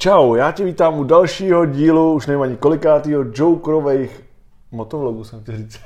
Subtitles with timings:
[0.00, 4.24] Čau, já tě vítám u dalšího dílu, už nevím ani kolikátýho, Jokerových
[4.72, 5.80] motovlogů jsem chtěl říct.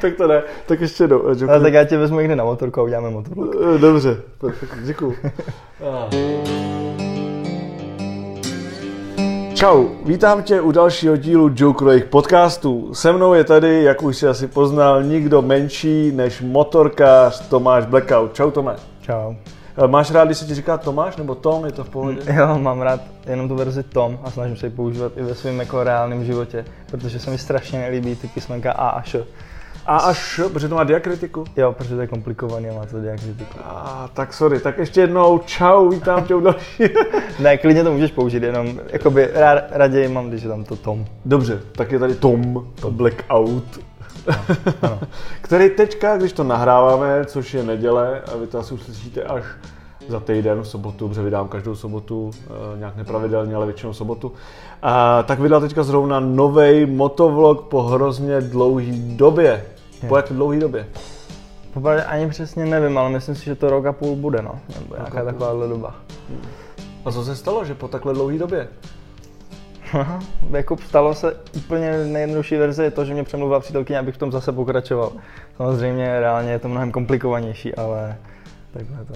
[0.00, 1.16] tak to ne, tak ještě do.
[1.16, 1.50] Joker...
[1.50, 3.54] Ale tak já tě vezmu někde na motorku a uděláme motovlog.
[3.74, 5.14] Eh, dobře, perfekt, děkuju.
[9.54, 12.94] Čau, vítám tě u dalšího dílu Jokerových podcastů.
[12.94, 18.34] Se mnou je tady, jak už si asi poznal, nikdo menší než motorkář Tomáš Blackout.
[18.34, 18.76] Čau Tome.
[19.00, 19.34] Čau.
[19.84, 22.20] Eh, máš rád, když se ti říká Tomáš nebo Tom, je to v pohodě?
[22.34, 25.60] Jo, mám rád jenom tu verzi Tom a snažím se ji používat i ve svém
[25.60, 29.24] jako reálném životě, protože se mi strašně nelíbí ty písmenka A a Š.
[29.86, 31.44] A až, protože to má diakritiku?
[31.56, 33.58] Jo, protože to je komplikovaný a má to diakritiku.
[33.64, 36.82] A, tak sorry, tak ještě jednou čau, vítám tě u další.
[37.38, 39.30] ne, klidně to můžeš použít, jenom jakoby
[39.70, 41.04] raději mám, když je tam to Tom.
[41.24, 43.89] Dobře, tak je tady Tom, to Blackout.
[44.82, 45.00] Ano.
[45.42, 49.44] který teďka, když to nahráváme, což je neděle, a vy to asi uslyšíte až
[50.08, 52.30] za týden v sobotu, protože vydám každou sobotu,
[52.74, 54.32] e, nějak nepravidelně, ale většinou sobotu,
[54.82, 59.64] a, tak vydal teďka zrovna nový motovlog po hrozně dlouhý době.
[60.02, 60.08] Je.
[60.08, 60.86] Po jak dlouhý době?
[61.74, 64.60] Popravdě ani přesně nevím, ale myslím si, že to rok a půl bude, no.
[64.80, 65.94] Nebo nějaká taková doba.
[66.28, 66.40] Hmm.
[67.04, 68.68] A co se stalo, že po takhle dlouhé době?
[70.50, 74.32] Jako stalo se úplně nejjednodušší verze je to, že mě přemluvila přítelkyně, abych v tom
[74.32, 75.12] zase pokračoval.
[75.56, 78.16] Samozřejmě reálně je to mnohem komplikovanější, ale
[78.72, 79.14] takhle to.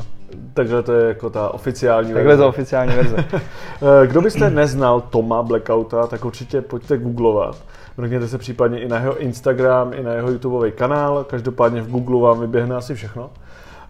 [0.54, 2.42] Takže to je jako ta oficiální takhle verze.
[2.42, 3.16] Takhle to oficiální verze.
[3.82, 7.56] Eh, kdo byste neznal Toma Blackouta, tak určitě pojďte googlovat.
[7.96, 11.24] Mrkněte se případně i na jeho Instagram, i na jeho YouTubeový kanál.
[11.24, 13.30] Každopádně v Google vám vyběhne asi všechno.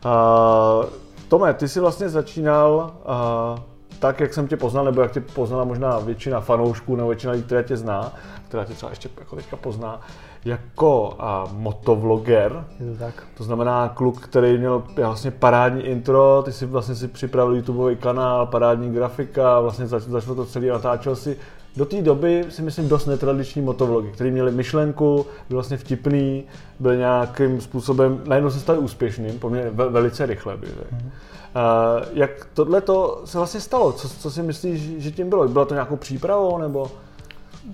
[0.05, 0.84] Uh,
[1.28, 3.58] Tome, ty jsi vlastně začínal uh,
[3.98, 7.45] tak, jak jsem tě poznal, nebo jak tě poznala možná většina fanoušků nebo většina lidí,
[7.45, 8.12] která tě zná,
[8.48, 10.01] která tě třeba ještě jako teďka pozná,
[10.45, 12.64] jako a, motovloger.
[12.81, 13.23] Je to tak.
[13.36, 18.47] To znamená kluk, který měl vlastně parádní intro, ty si vlastně si připravil YouTubeový kanál,
[18.47, 21.36] parádní grafika, vlastně zač, začal to celý natáčel si
[21.77, 26.45] do té doby si myslím dost netradiční motovlogy, které měly myšlenku, byly vlastně vtipný,
[26.80, 30.57] byly nějakým způsobem, najednou se stali úspěšným, poměrně velice rychle.
[30.57, 31.11] By, mm-hmm.
[31.55, 33.92] Uh, jak tohle to se vlastně stalo?
[33.92, 35.48] Co, co si myslíš, že tím bylo?
[35.48, 36.91] Bylo to nějakou přípravou nebo?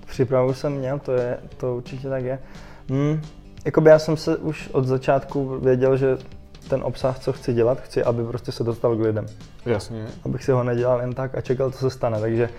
[0.05, 2.39] Přípravu jsem měl, to, je, to určitě tak je.
[2.89, 3.21] Hmm,
[3.65, 6.17] jakoby já jsem se už od začátku věděl, že
[6.69, 9.25] ten obsah, co chci dělat, chci, aby prostě se dostal k lidem.
[9.65, 10.07] Jasně.
[10.25, 12.19] Abych si ho nedělal jen tak a čekal, co se stane.
[12.19, 12.49] Takže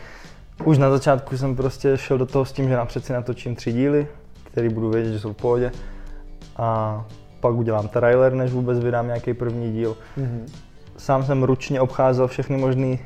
[0.65, 3.73] už na začátku jsem prostě šel do toho s tím, že napřed si natočím tři
[3.73, 4.09] díly,
[4.45, 5.73] který budu vědět, že jsou v pohodě.
[6.57, 7.05] A
[7.41, 9.97] pak udělám trailer, než vůbec vydám nějaký první díl.
[10.19, 10.72] Mm-hmm.
[11.03, 12.97] Sám jsem ručně obcházel všechny možné uh,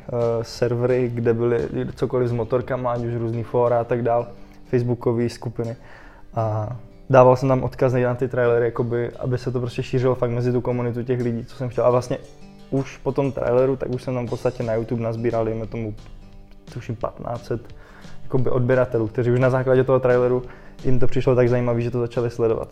[0.43, 4.29] servery, kde byly cokoliv s motorkama, ať už různý fóra a tak dál,
[4.65, 5.77] facebookové skupiny.
[6.35, 6.77] A
[7.11, 10.53] dával jsem tam odkazy na ty trailery, jakoby, aby se to prostě šířilo fakt mezi
[10.53, 11.85] tu komunitu těch lidí, co jsem chtěl.
[11.85, 12.19] A vlastně
[12.71, 15.95] už po tom traileru, tak už jsem tam v podstatě na YouTube nazbíral, dejme tomu,
[16.73, 17.61] tuším 1500
[18.23, 20.43] jakoby odběratelů, kteří už na základě toho traileru
[20.85, 22.69] jim to přišlo tak zajímavé, že to začali sledovat.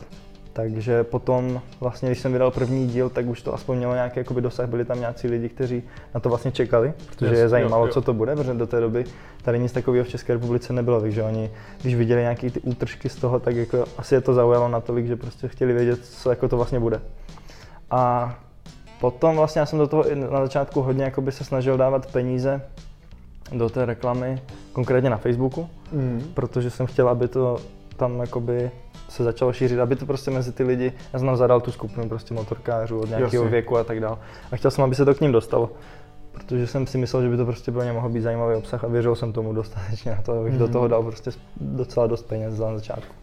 [0.56, 4.40] Takže potom, vlastně, když jsem vydal první díl, tak už to aspoň mělo nějaký jakoby,
[4.40, 4.68] dosah.
[4.68, 5.82] Byli tam nějací lidi, kteří
[6.14, 7.92] na to vlastně čekali, protože yes, je zajímalo, jo, jo.
[7.92, 9.04] co to bude, protože do té doby
[9.42, 11.00] tady nic takového v České republice nebylo.
[11.00, 11.50] Takže oni,
[11.82, 15.16] když viděli nějaké ty útržky z toho, tak jako asi je to zaujalo natolik, že
[15.16, 17.00] prostě chtěli vědět, co jako to vlastně bude.
[17.90, 18.34] A
[19.00, 22.62] potom vlastně já jsem do toho na začátku hodně jakoby se snažil dávat peníze
[23.52, 26.22] do té reklamy, konkrétně na Facebooku, mm.
[26.34, 27.58] protože jsem chtěl, aby to
[27.96, 28.70] tam jakoby
[29.08, 32.34] se začalo šířit, aby to prostě mezi ty lidi, já jsem zadal tu skupinu prostě
[32.34, 34.16] motorkářů od nějakého věku a tak dále.
[34.52, 35.70] A chtěl jsem, aby se to k ním dostalo.
[36.32, 38.86] Protože jsem si myslel, že by to prostě pro ně mohl být zajímavý obsah a
[38.86, 40.58] věřil jsem tomu dostatečně na to, abych mm-hmm.
[40.58, 40.72] do mhm.
[40.72, 43.14] toho dal prostě docela dost peněz za začátku.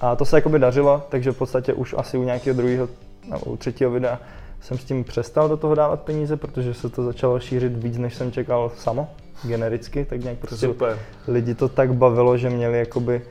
[0.00, 2.88] A to se jakoby dařilo, takže v podstatě už asi u nějakého druhého
[3.30, 4.18] nebo u třetího videa
[4.64, 8.14] jsem s tím přestal do toho dávat peníze, protože se to začalo šířit víc, než
[8.14, 9.08] jsem čekal samo,
[9.42, 10.98] genericky, tak nějak prostě Super.
[11.28, 13.22] lidi to tak bavilo, že měli jakoby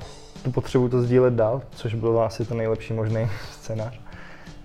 [0.44, 4.00] tu potřebu to sdílet dál, což byl asi ten nejlepší možný scénář.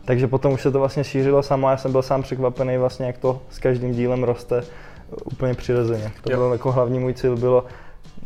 [0.04, 3.06] Takže potom už se to vlastně šířilo samo a já jsem byl sám překvapený vlastně,
[3.06, 4.62] jak to s každým dílem roste
[5.24, 6.12] úplně přirozeně.
[6.22, 7.64] To bylo jako hlavní můj cíl bylo,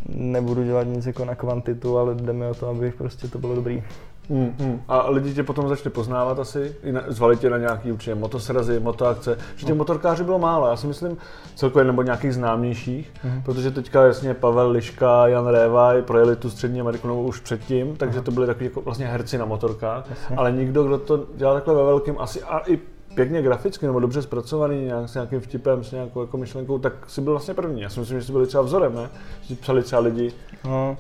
[0.09, 3.55] nebudu dělat nic jako na kvantitu, ale jde mi o to, aby prostě to bylo
[3.55, 3.83] dobrý.
[4.29, 4.83] Mm, mm.
[4.89, 6.77] A lidi tě potom začali poznávat asi,
[7.09, 9.79] zvali tě na nějaký určitě motosrazy, motoakce, že těch no.
[9.79, 11.17] motorkářů bylo málo, já si myslím
[11.55, 13.43] celkově nebo nějakých známějších, mm.
[13.43, 18.21] protože teďka jasně Pavel Liška, Jan Révaj projeli tu střední Ameriku no, už předtím, takže
[18.21, 20.37] to byli takový jako vlastně herci na motorkách, jasně.
[20.37, 22.79] ale nikdo, kdo to dělal takhle ve velkém, asi a i
[23.15, 27.21] pěkně graficky nebo dobře zpracovaný, nějak, s nějakým vtipem, s nějakou jako myšlenkou, tak si
[27.21, 27.83] byl vlastně první.
[27.83, 29.11] Já si myslím, že jsi byli třeba vzorem, ne?
[29.43, 30.33] Že psali třeba lidi.
[30.65, 30.97] No,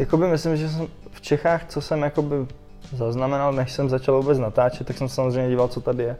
[0.00, 2.34] jakoby myslím, že jsem v Čechách, co jsem jakoby
[2.96, 6.16] zaznamenal, než jsem začal vůbec natáčet, tak jsem samozřejmě díval, co tady je.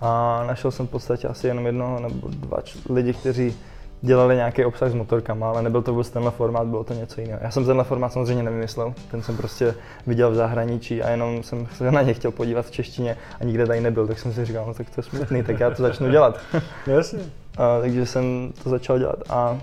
[0.00, 2.58] A našel jsem v podstatě asi jenom jednoho nebo dva
[2.90, 3.56] lidi, kteří
[4.02, 7.40] dělali nějaký obsah s motorkama, ale nebyl to vůbec tenhle formát, bylo to něco jiného.
[7.42, 9.74] Já jsem tenhle formát samozřejmě nevymyslel, ten jsem prostě
[10.06, 13.66] viděl v zahraničí a jenom jsem se na ně chtěl podívat v češtině a nikde
[13.66, 16.10] tady nebyl, tak jsem si říkal, no tak to je smutný, tak já to začnu
[16.10, 16.38] dělat.
[16.86, 17.18] Jasně.
[17.58, 19.58] A, takže jsem to začal dělat a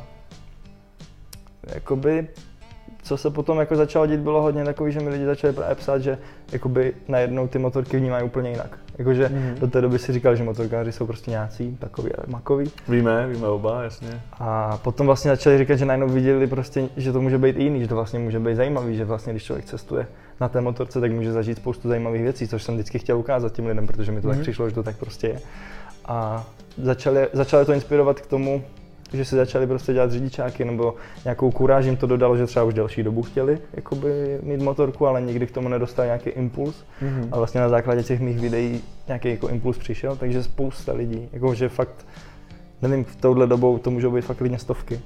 [1.74, 2.28] jakoby
[3.06, 5.98] co se potom jako začalo dít, bylo hodně takový, že mi lidi začali právě psát,
[5.98, 6.18] že
[6.52, 8.80] jakoby najednou ty motorky vnímají úplně jinak.
[8.98, 9.60] Jakože mm-hmm.
[9.60, 12.72] do té doby si říkal, že motorkáři jsou prostě nějací, takový makový.
[12.88, 14.22] Víme, víme oba, jasně.
[14.40, 17.82] A potom vlastně začali říkat, že najednou viděli prostě, že to může být i jiný,
[17.82, 20.08] že to vlastně může být zajímavý, že vlastně když člověk cestuje
[20.42, 23.66] na té motorce, tak může zažít spoustu zajímavých věcí, což jsem vždycky chtěl ukázat těm
[23.66, 24.32] lidem, protože mi to mm-hmm.
[24.32, 25.40] tak přišlo, že to tak prostě je.
[26.06, 26.46] A
[26.78, 28.64] začali, začali to inspirovat k tomu,
[29.14, 32.74] že si začali prostě dělat řidičáky, nebo nějakou kuráž jim to dodalo, že třeba už
[32.74, 36.76] delší dobu chtěli jakoby, mít motorku, ale nikdy k tomu nedostali nějaký impuls.
[37.02, 37.28] Mm-hmm.
[37.32, 41.70] A vlastně na základě těch mých videí nějaký jako impuls přišel, takže spousta lidí, jakože
[41.70, 42.06] fakt,
[42.82, 45.00] nevím, v touhle dobou to můžou být fakt klidně stovky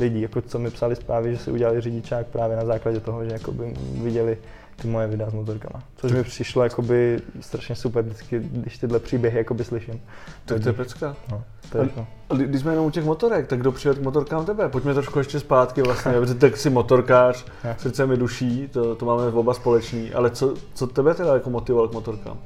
[0.00, 3.30] lidí, jako co mi psali zprávy, že si udělali řidičák právě na základě toho, že
[3.30, 4.38] jakoby viděli
[4.76, 5.82] ty moje videa s motorkama.
[5.96, 10.00] Což mi přišlo jakoby strašně super, vždycky, když tyhle příběhy jakoby slyším.
[10.44, 11.16] Tak to je pecka.
[11.30, 14.02] No, to je a, a, když jsme jenom u těch motorek, tak kdo přijel k
[14.02, 14.68] motorkám tebe?
[14.68, 17.44] Pojďme trošku ještě zpátky vlastně, protože tak si motorkář,
[17.76, 21.88] srdce mi duší, to, to máme oba společný, ale co, co tebe teda jako motivoval
[21.88, 22.38] k motorkám?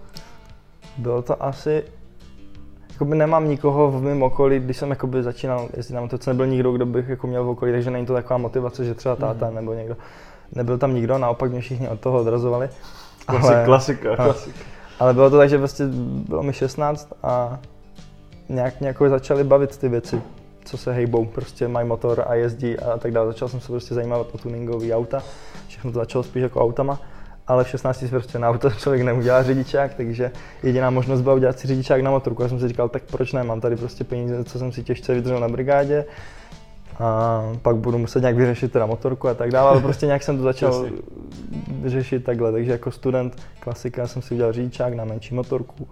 [0.99, 1.85] Bylo to asi,
[2.93, 6.73] jakoby nemám nikoho v mém okolí, když jsem jakoby začínal jezdit na motorce, nebyl nikdo,
[6.73, 9.55] kdo bych jako měl v okolí, takže není to taková motivace, že třeba táta mm.
[9.55, 9.97] nebo někdo
[10.53, 12.69] nebyl tam nikdo, naopak mě všichni od toho odrazovali.
[13.27, 14.61] Ale, klasika, klasika.
[14.99, 15.85] Ale bylo to tak, že prostě
[16.29, 17.59] bylo mi 16 a
[18.49, 20.23] nějak mě jako začaly bavit ty věci,
[20.65, 23.27] co se hejbou, prostě mají motor a jezdí a tak dále.
[23.27, 25.23] Začal jsem se prostě zajímat o tuningové auta,
[25.69, 27.01] všechno to začalo spíš jako autama,
[27.47, 30.31] ale v 16 si prostě na auto člověk neudělá řidičák, takže
[30.63, 32.43] jediná možnost byla udělat si řidičák na motorku.
[32.43, 35.15] Já jsem si říkal, tak proč ne, mám tady prostě peníze, co jsem si těžce
[35.15, 36.05] vydržel na brigádě,
[36.99, 40.37] a pak budu muset nějak vyřešit teda motorku a tak dále, ale prostě nějak jsem
[40.37, 40.87] to začal
[41.85, 45.89] řešit takhle, takže jako student klasika jsem si udělal řidičák na menší motorku,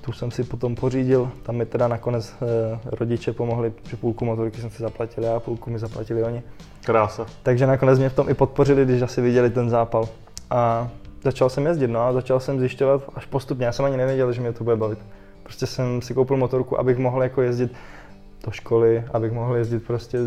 [0.00, 4.60] tu jsem si potom pořídil, tam mi teda nakonec eh, rodiče pomohli, že půlku motorky
[4.60, 6.42] jsem si zaplatil já, půlku mi zaplatili oni.
[6.84, 7.26] Krása.
[7.42, 10.08] Takže nakonec mě v tom i podpořili, když asi viděli ten zápal.
[10.50, 10.88] A
[11.22, 14.40] začal jsem jezdit, no a začal jsem zjišťovat až postupně, já jsem ani nevěděl, že
[14.40, 14.98] mě to bude bavit.
[15.42, 17.72] Prostě jsem si koupil motorku, abych mohl jako jezdit
[18.44, 20.18] do školy, abych mohl jezdit prostě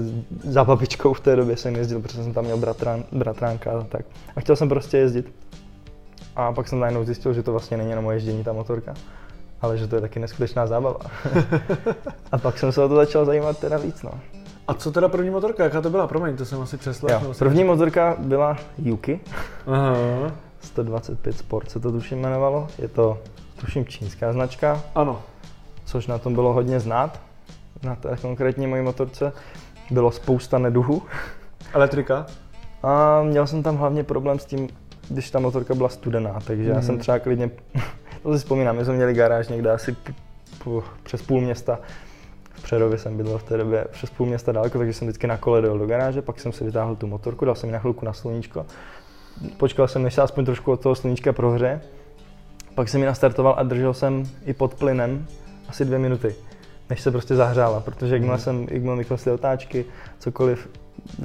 [0.43, 4.05] za babičkou v té době jsem jezdil, protože jsem tam měl bratran, bratránka a tak.
[4.35, 5.33] A chtěl jsem prostě jezdit.
[6.35, 8.93] A pak jsem najednou zjistil, že to vlastně není jenom moje ježdění ta motorka,
[9.61, 10.99] ale že to je taky neskutečná zábava.
[12.31, 14.11] a pak jsem se o to začal zajímat teda víc, no.
[14.67, 15.63] A co teda první motorka?
[15.63, 16.07] Jaká to byla?
[16.07, 17.33] Promiň, to jsem asi přeslechl.
[17.39, 19.19] První motorka byla Yuki.
[19.67, 19.95] Aha.
[20.61, 22.67] 125 Sport se to tuším jmenovalo.
[22.79, 23.17] Je to
[23.59, 24.81] tuším čínská značka.
[24.95, 25.21] Ano.
[25.85, 27.19] Což na tom bylo hodně znát
[27.83, 29.33] na té konkrétní mojí motorce
[29.91, 31.01] bylo spousta neduhů.
[31.73, 32.25] Elektrika?
[32.83, 34.69] A měl jsem tam hlavně problém s tím,
[35.09, 36.75] když ta motorka byla studená, takže mm.
[36.75, 37.01] já jsem mhm.
[37.01, 37.49] třeba klidně,
[38.23, 40.13] to si vzpomínám, my jsme měli garáž někde asi p-
[40.63, 41.79] p- přes půl města,
[42.51, 45.37] v Přerově jsem bydlel v té době přes půl města daleko, takže jsem vždycky na
[45.37, 48.05] kole dojel do garáže, pak jsem si vytáhl tu motorku, dal jsem ji na chvilku
[48.05, 48.65] na sluníčko,
[49.57, 51.81] počkal jsem, než se aspoň trošku od toho sluníčka prohře,
[52.75, 55.27] pak jsem ji nastartoval a držel jsem i pod plynem
[55.69, 56.35] asi dvě minuty
[56.89, 59.85] než se prostě zahřála, protože jakmile jsem, jakmile mi klesly otáčky,
[60.19, 60.69] cokoliv,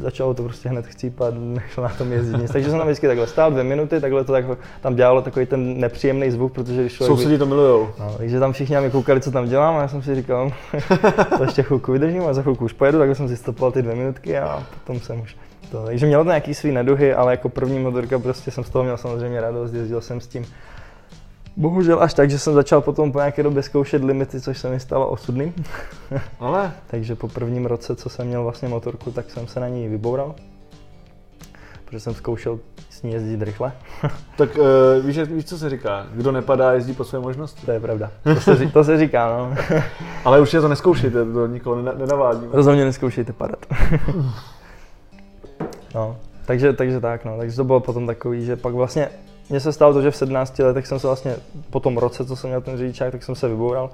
[0.01, 2.51] začalo to prostě hned chcípat, nešlo na tom jezdit nic.
[2.51, 4.45] Takže jsem tam vždycky takhle stál dvě minuty, takhle to tak,
[4.81, 7.19] tam dělalo takový ten nepříjemný zvuk, protože když člověk...
[7.19, 7.89] Sousedí to milujou.
[7.99, 10.53] No, takže tam všichni na mě koukali, co tam dělám a já jsem si říkal,
[11.37, 13.95] to ještě chvilku vydržím a za chvilku už pojedu, tak jsem si stopoval ty dvě
[13.95, 15.37] minutky a potom jsem už
[15.71, 15.85] to.
[15.85, 18.97] Takže mělo to nějaký svý neduhy, ale jako první motorka prostě jsem z toho měl
[18.97, 20.45] samozřejmě radost, jezdil jsem s tím
[21.59, 24.81] Bohužel až tak, že jsem začal potom po nějaké době zkoušet limity, což se mi
[24.81, 25.55] stalo osudným.
[26.41, 26.73] Ale?
[26.87, 30.35] Takže po prvním roce, co jsem měl vlastně motorku, tak jsem se na ní vyboural.
[31.85, 32.59] Protože jsem zkoušel
[32.91, 33.73] s ní jezdit rychle.
[34.37, 36.07] tak uh, víš, víš, co se říká?
[36.13, 37.67] Kdo nepadá, jezdí po své možnosti.
[37.67, 38.11] To je pravda.
[38.25, 39.55] To se, to se říká, no.
[40.25, 42.49] Ale už je to neskoušejte, to nikoho nenavádím.
[42.53, 43.67] Rozhodně neskoušejte padat.
[45.95, 47.39] no, takže, takže tak, no.
[47.39, 49.09] Takže to bylo potom takový, že pak vlastně
[49.51, 51.37] mně se stalo to, že v 17 letech jsem se vlastně
[51.71, 53.91] po tom roce, co jsem měl ten řidičák, tak jsem se vyboural.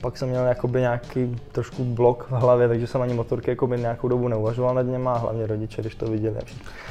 [0.00, 4.08] Pak jsem měl jakoby nějaký trošku blok v hlavě, takže jsem ani motorky jakoby nějakou
[4.08, 6.36] dobu neuvažoval nad něma a hlavně rodiče, když to viděli.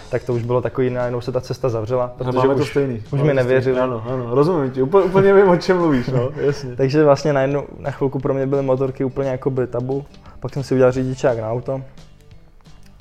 [0.09, 3.03] Tak to už bylo takový, najednou se ta cesta zavřela, protože máme už, to stejný.
[3.11, 3.79] už mi nevěřili.
[3.79, 6.75] Ano, ano, rozumím ti, úplně, úplně vím, o čem mluvíš, no, jasně.
[6.75, 10.05] takže vlastně najednou, na chvilku pro mě byly motorky úplně jakoby tabu.
[10.39, 11.81] Pak jsem si udělal řidičák na auto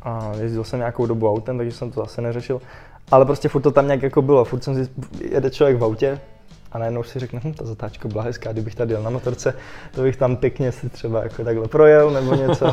[0.02, 2.61] a jezdil jsem nějakou dobu autem, takže jsem to zase neřešil.
[3.11, 4.90] Ale prostě furt to tam nějak jako bylo, furt jsem si,
[5.31, 6.21] jede člověk v autě,
[6.73, 9.55] A najednou si řekne, hm, ta zatáčka byla hezká, kdybych tady jel na motorce,
[9.95, 12.67] to bych tam pěkně si třeba jako takhle projel nebo něco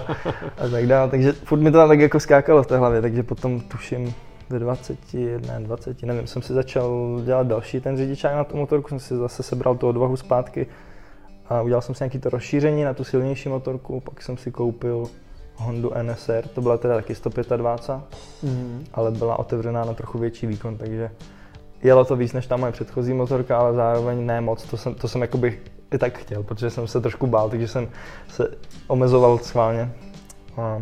[0.57, 1.09] a tak dále.
[1.09, 4.13] Takže furt mi to tam tak jako skákalo v té hlavě, takže potom tuším
[4.49, 5.13] ve 20,
[5.47, 9.17] ne 20, nevím, jsem si začal dělat další ten řidičák na tu motorku, jsem si
[9.17, 10.67] zase sebral tu odvahu zpátky
[11.49, 15.07] a udělal jsem si nějaký to rozšíření na tu silnější motorku, pak jsem si koupil
[15.57, 18.01] Hondu NSR, to byla teda taky 125,
[18.43, 18.85] mm.
[18.93, 21.11] ale byla otevřená na trochu větší výkon, takže
[21.83, 25.07] jelo to víc než ta moje předchozí motorka, ale zároveň ne moc, to jsem, to
[25.07, 25.59] jsem jakoby
[25.93, 27.87] i tak chtěl, protože jsem se trošku bál, takže jsem
[28.29, 28.51] se
[28.87, 29.91] omezoval schválně.
[30.57, 30.81] A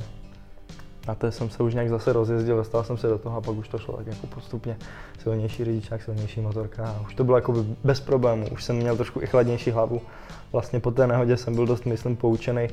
[1.07, 3.55] na to jsem se už nějak zase rozjezdil, dostal jsem se do toho a pak
[3.55, 4.77] už to šlo tak jako postupně
[5.19, 9.21] silnější řidičák, silnější motorka a už to bylo jako bez problémů, už jsem měl trošku
[9.21, 10.01] i chladnější hlavu.
[10.51, 12.67] Vlastně po té nehodě jsem byl dost, myslím, poučený,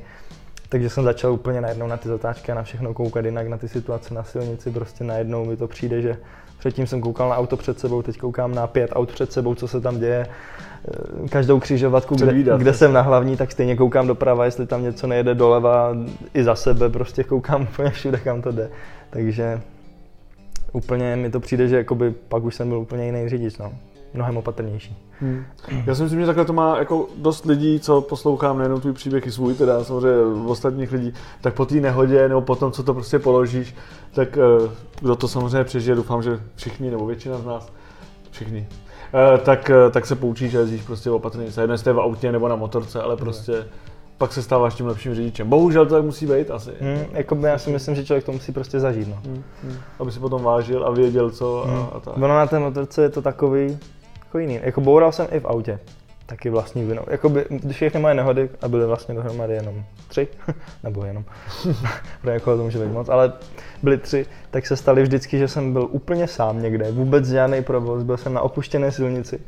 [0.72, 3.68] takže jsem začal úplně najednou na ty zatáčky a na všechno koukat jinak, na ty
[3.68, 6.16] situace na silnici, prostě najednou mi to přijde, že
[6.58, 9.68] Předtím jsem koukal na auto před sebou, teď koukám na pět aut před sebou, co
[9.68, 10.26] se tam děje.
[10.26, 15.06] Eh, každou křižovatku, kde, kde jsem na hlavní, tak stejně koukám doprava, jestli tam něco
[15.06, 15.96] nejede doleva,
[16.34, 18.70] i za sebe, prostě koukám úplně všude, kam to jde.
[19.10, 19.60] Takže
[20.72, 23.58] úplně mi to přijde, že jakoby pak už jsem byl úplně jiný řidič.
[23.58, 23.72] No
[24.14, 24.96] mnohem opatrnější.
[25.22, 25.44] Hmm.
[25.86, 29.26] Já si myslím, že takhle to má jako dost lidí, co poslouchám nejenom tvůj příběh
[29.26, 32.94] i svůj, teda samozřejmě ostatních lidí, tak po té nehodě nebo po tom, co to
[32.94, 33.74] prostě položíš,
[34.14, 37.72] tak eh, kdo to samozřejmě přežije, doufám, že všichni nebo většina z nás,
[38.30, 38.68] všichni,
[39.14, 42.48] eh, tak, eh, tak se poučí, že jezdíš prostě opatrně, jedno jestli v autě nebo
[42.48, 45.48] na motorce, ale prostě hmm pak se stáváš tím lepším řidičem.
[45.48, 46.70] Bohužel to tak musí být asi.
[46.80, 49.08] Hmm, jako já si myslím, že člověk to musí prostě zažít.
[49.08, 49.18] No.
[49.24, 49.76] Hmm, hmm.
[49.98, 51.76] Aby si potom vážil a věděl co hmm.
[51.76, 52.16] a, a tak.
[52.16, 53.78] Ono na té motorce je to takový,
[54.32, 54.60] jako jiný.
[54.62, 55.78] Jako boural jsem i v autě,
[56.26, 57.02] taky vlastní vinou.
[57.10, 60.28] Jakoby, všechny moje nehody, a byly vlastně dohromady jenom tři,
[60.82, 61.24] nebo jenom,
[62.22, 63.32] pro někoho to může být moc, ale
[63.82, 68.02] byly tři, tak se staly vždycky, že jsem byl úplně sám někde, vůbec žádný provoz,
[68.02, 69.40] byl jsem na opuštěné silnici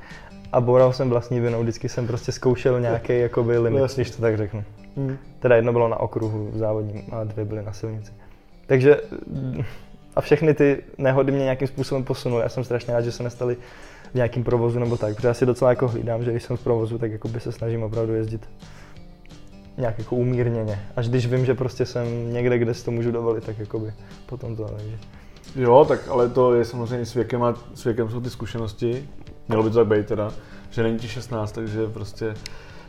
[0.52, 4.22] a boural jsem vlastní vinou, vždycky jsem prostě zkoušel nějaký jakoby limit, no, když to
[4.22, 4.64] tak řeknu.
[4.96, 5.16] Hmm.
[5.40, 8.12] Teda jedno bylo na okruhu závodním a dvě byly na silnici.
[8.66, 9.00] Takže
[10.16, 12.42] a všechny ty nehody mě nějakým způsobem posunuly.
[12.42, 13.56] Já jsem strašně rád, že se nestaly
[14.14, 16.64] v nějakém provozu nebo tak, protože já si docela jako hlídám, že když jsem v
[16.64, 18.48] provozu, tak jako by se snažím opravdu jezdit
[19.76, 20.80] nějak jako umírněně.
[20.96, 23.92] Až když vím, že prostě jsem někde, kde si to můžu dovolit, tak jako by
[24.26, 24.98] potom to, takže.
[25.56, 29.08] Jo, tak ale to je samozřejmě s věkem a s věkem jsou ty zkušenosti.
[29.48, 30.32] Mělo by to tak být teda,
[30.70, 32.34] že není ti 16, takže prostě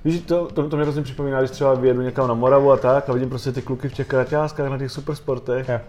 [0.06, 3.10] Víš, to, to, to mě hrozně připomíná, když třeba vyjedu někam na Moravu a tak
[3.10, 5.68] a vidím prostě ty kluky v těch kraťáskách na těch supersportech.
[5.68, 5.82] Yeah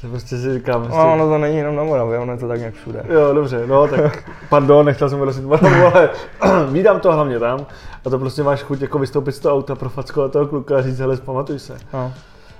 [0.00, 0.82] to prostě si říkám.
[0.82, 0.98] Prostě...
[0.98, 3.04] No, ono to není jenom na Moravě, ono je to tak nějak všude.
[3.08, 6.10] Jo, dobře, no tak pardon, nechtěl jsem vyrazit Moravu, ale
[6.72, 7.66] vídám to hlavně tam
[8.04, 10.98] a to prostě máš chuť jako vystoupit z toho auta, profackovat toho kluka a říct,
[10.98, 11.76] hele, pamatuj se.
[11.92, 12.12] No.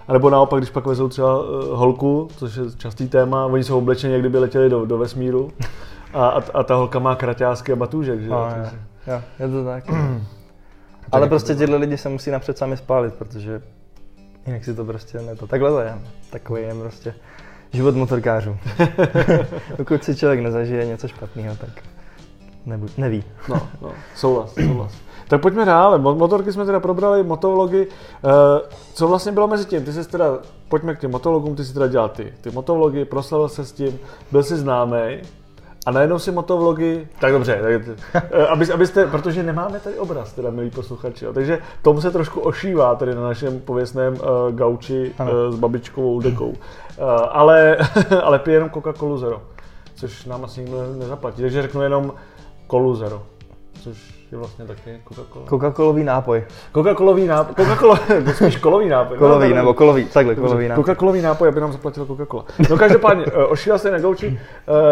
[0.09, 1.47] A nebo naopak, když pak vezou třeba uh,
[1.79, 5.50] holku, což je častý téma, oni jsou oblečeni, jak kdyby letěli do, do vesmíru
[6.14, 8.71] a, a, a ta holka má kraťásky a batůžek, že no, jo?
[9.07, 9.85] Jo, je to tak.
[11.12, 13.62] Ale prostě tyhle lidi se musí napřed sami spálit, protože
[14.46, 15.46] Jinak si to prostě ne to.
[15.46, 15.98] Takhle to je.
[16.30, 17.14] Takový je prostě
[17.72, 18.56] život motorkářů.
[19.76, 21.70] Pokud si člověk nezažije něco špatného, tak
[22.66, 23.24] nebu, neví.
[23.48, 24.92] no, no, souhlas, souhlas.
[25.28, 25.98] Tak pojďme dál.
[25.98, 27.86] Motorky jsme teda probrali, motovlogy.
[27.86, 28.60] Eh,
[28.94, 29.84] co vlastně bylo mezi tím?
[29.84, 33.48] Ty jsi teda, pojďme k těm motovlogům, ty jsi teda dělal ty, ty motovlogy, proslavil
[33.48, 33.98] se s tím,
[34.32, 35.22] byl jsi známý.
[35.87, 37.61] A najednou si motovlogy, tak dobře,
[38.12, 42.11] tak, eh, aby, abyste, protože nemáme tady obraz, teda milí posluchači, jo, takže tomu se
[42.11, 44.21] trošku ošívá tady na našem pověstném uh,
[44.55, 46.49] gauči uh, s babičkovou dekou.
[46.49, 46.57] Uh,
[47.31, 47.76] ale,
[48.23, 49.43] ale pije jenom Coca-Colu Zero,
[49.95, 52.12] což nám asi nikdo nezaplatí, takže řeknu jenom
[52.71, 53.23] Colu Zero,
[53.83, 55.45] což je vlastně taky Coca-Cola.
[55.45, 56.45] Coca-Colový nápoj.
[56.75, 57.99] Coca-Colový nápoj, Coca-Cola,
[58.35, 59.19] spíš kolový nápoj.
[59.19, 60.85] Kolový, no, nebo kolový, takhle, kolový nápoj.
[60.85, 62.45] Coca-Colový nápoj, aby nám zaplatil Coca-Cola.
[62.71, 64.41] No každopádně, eh, ošíval se na gauči,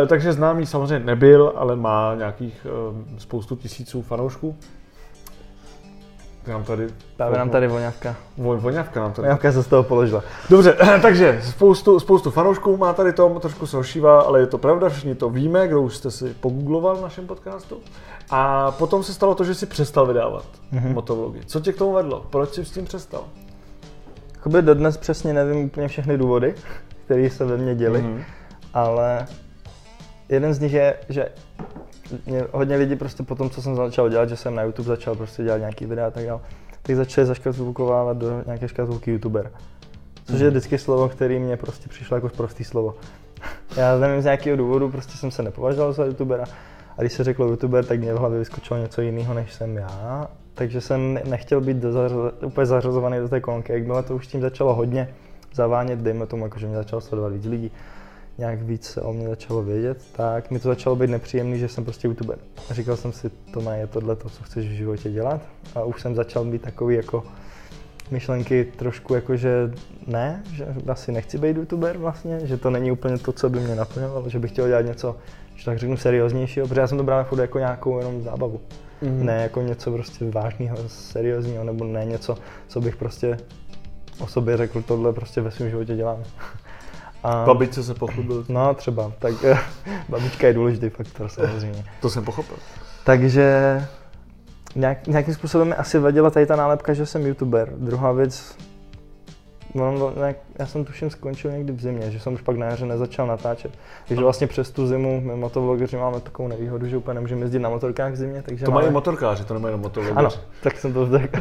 [0.02, 4.56] eh, takže známý samozřejmě nebyl, ale má nějakých eh, spoustu tisíců fanoušků.
[6.46, 6.86] Nám tady...
[7.16, 8.16] Právě nám tady voňavka.
[8.38, 9.26] Vo, voňavka nám tady.
[9.26, 10.22] Voňavka se z toho položila.
[10.50, 14.88] Dobře, takže spoustu, spoustu fanoušků má tady tom, trošku se ošívá, ale je to pravda,
[14.88, 17.80] všichni to víme, kdo už jste si pogoogloval v našem podcastu.
[18.34, 20.94] A potom se stalo to, že si přestal vydávat mm-hmm.
[20.94, 21.40] motovlogy.
[21.46, 22.26] Co tě k tomu vedlo?
[22.30, 23.24] Proč jsi s tím přestal?
[24.34, 26.54] Jakoby dodnes přesně nevím úplně všechny důvody,
[27.04, 28.24] které se ve mně děly, mm-hmm.
[28.74, 29.26] ale
[30.28, 31.28] jeden z nich je, že
[32.26, 35.14] mě hodně lidí prostě po tom, co jsem začal dělat, že jsem na YouTube začal
[35.14, 36.40] prostě dělat nějaký videa a tak dále,
[36.82, 39.50] tak začali zaškatulkovávat do nějaké škatulky YouTuber.
[40.24, 40.50] Což je mhm.
[40.50, 42.94] vždycky slovo, který mě prostě přišlo jako prostý slovo.
[43.76, 46.44] Já nevím z nějakého důvodu, prostě jsem se nepovažoval za YouTubera.
[46.98, 50.28] A když se řeklo YouTuber, tak mě v hlavě vyskočilo něco jiného, než jsem já.
[50.54, 53.72] Takže jsem nechtěl být do zařaz, úplně zařazovaný do té kolonky.
[53.72, 55.08] Jakmile to už tím začalo hodně
[55.54, 57.70] zavánět, dejme tomu, jako, že mě začalo sledovat víc lidí,
[58.38, 61.84] nějak víc se o mě začalo vědět, tak mi to začalo být nepříjemný, že jsem
[61.84, 62.38] prostě youtuber.
[62.70, 65.40] Říkal jsem si, to je tohle to, co chceš v životě dělat.
[65.74, 67.24] A už jsem začal být takový jako
[68.10, 69.72] myšlenky trošku jako, že
[70.06, 73.74] ne, že asi nechci být youtuber vlastně, že to není úplně to, co by mě
[73.74, 75.16] naplňovalo, že bych chtěl dělat něco,
[75.56, 78.60] že tak řeknu serióznějšího, protože já jsem to bral furt jako nějakou jenom zábavu.
[79.02, 79.22] Mm-hmm.
[79.22, 82.36] Ne jako něco prostě vážného, seriózního, nebo ne něco,
[82.68, 83.36] co bych prostě
[84.18, 86.18] o sobě řekl, tohle prostě ve svém životě dělám.
[87.22, 88.44] A, Babičce se pochlubil.
[88.48, 89.34] No třeba, tak
[90.08, 91.84] babička je důležitý faktor samozřejmě.
[92.00, 92.56] To jsem pochopil.
[93.04, 93.78] Takže
[94.74, 97.72] nějak, nějakým způsobem mi asi vadila tady ta nálepka, že jsem youtuber.
[97.76, 98.56] Druhá věc,
[99.74, 102.86] no, nějak, já jsem tuším skončil někdy v zimě, že jsem už pak na jaře
[102.86, 103.72] nezačal natáčet.
[104.08, 107.68] Takže vlastně přes tu zimu my motovlogeři máme takovou nevýhodu, že úplně nemůžeme jezdit na
[107.68, 108.42] motorkách v zimě.
[108.46, 108.82] Takže to máme...
[108.82, 110.18] mají motorkáři, to nemají motovlogeři.
[110.18, 110.30] Ano,
[110.62, 111.40] tak jsem to řekl.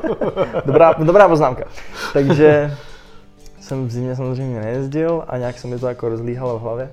[0.66, 1.64] dobrá, dobrá poznámka.
[2.12, 2.76] Takže
[3.60, 6.90] jsem v zimě samozřejmě nejezdil a nějak se mi to jako rozlíhalo v hlavě.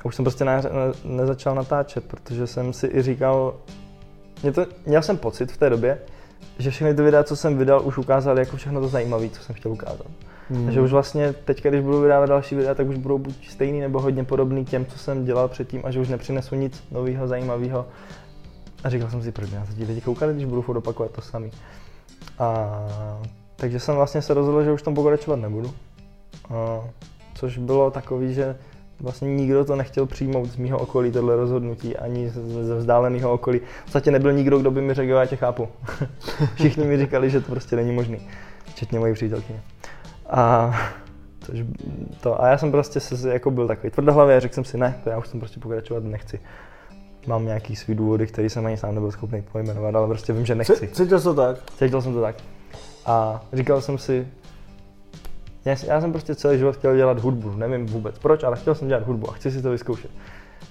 [0.00, 3.54] A už jsem prostě ne, ne, nezačal natáčet, protože jsem si i říkal,
[4.42, 5.98] mě to, měl jsem pocit v té době,
[6.58, 9.54] že všechny ty videa, co jsem vydal, už ukázaly jako všechno to zajímavé, co jsem
[9.54, 10.06] chtěl ukázat.
[10.50, 10.64] Hmm.
[10.64, 14.00] Takže už vlastně teď, když budu vydávat další videa, tak už budou buď stejný nebo
[14.00, 17.86] hodně podobný těm, co jsem dělal předtím a že už nepřinesu nic nového, zajímavého.
[18.84, 21.20] A říkal jsem si, proč na to ti lidi koukali, když budu furt opakovat to
[21.20, 21.50] samý.
[22.38, 22.70] A
[23.56, 25.72] takže jsem vlastně se rozhodl, že už tom pokračovat nebudu.
[26.50, 26.80] A,
[27.34, 28.56] což bylo takový, že
[29.02, 32.32] vlastně nikdo to nechtěl přijmout z mého okolí, tohle rozhodnutí, ani
[32.62, 33.58] ze vzdáleného okolí.
[33.58, 35.68] V podstatě nebyl nikdo, kdo by mi řekl, já tě chápu.
[36.54, 38.28] Všichni mi říkali, že to prostě není možný,
[38.64, 39.60] včetně mojí přítelkyně.
[40.30, 40.74] A,
[41.40, 41.64] což
[42.20, 45.00] to, a já jsem prostě se, jako byl takový tvrdohlavý a řekl jsem si, ne,
[45.04, 46.40] to já už jsem prostě pokračovat nechci.
[47.26, 50.54] Mám nějaký svý důvody, který jsem ani sám nebyl schopný pojmenovat, ale prostě vím, že
[50.54, 50.88] nechci.
[50.88, 51.56] Cítil jsem to tak?
[51.78, 52.36] Cítil jsem to tak.
[53.06, 54.28] A říkal jsem si,
[55.64, 58.88] já, já jsem prostě celý život chtěl dělat hudbu, nevím vůbec proč, ale chtěl jsem
[58.88, 60.10] dělat hudbu a chci si to vyzkoušet.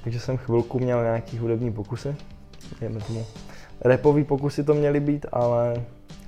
[0.03, 2.15] Takže jsem chvilku měl nějaký hudební pokusy,
[2.81, 3.25] dejme tomu.
[3.81, 5.73] Repový pokusy to měly být, ale...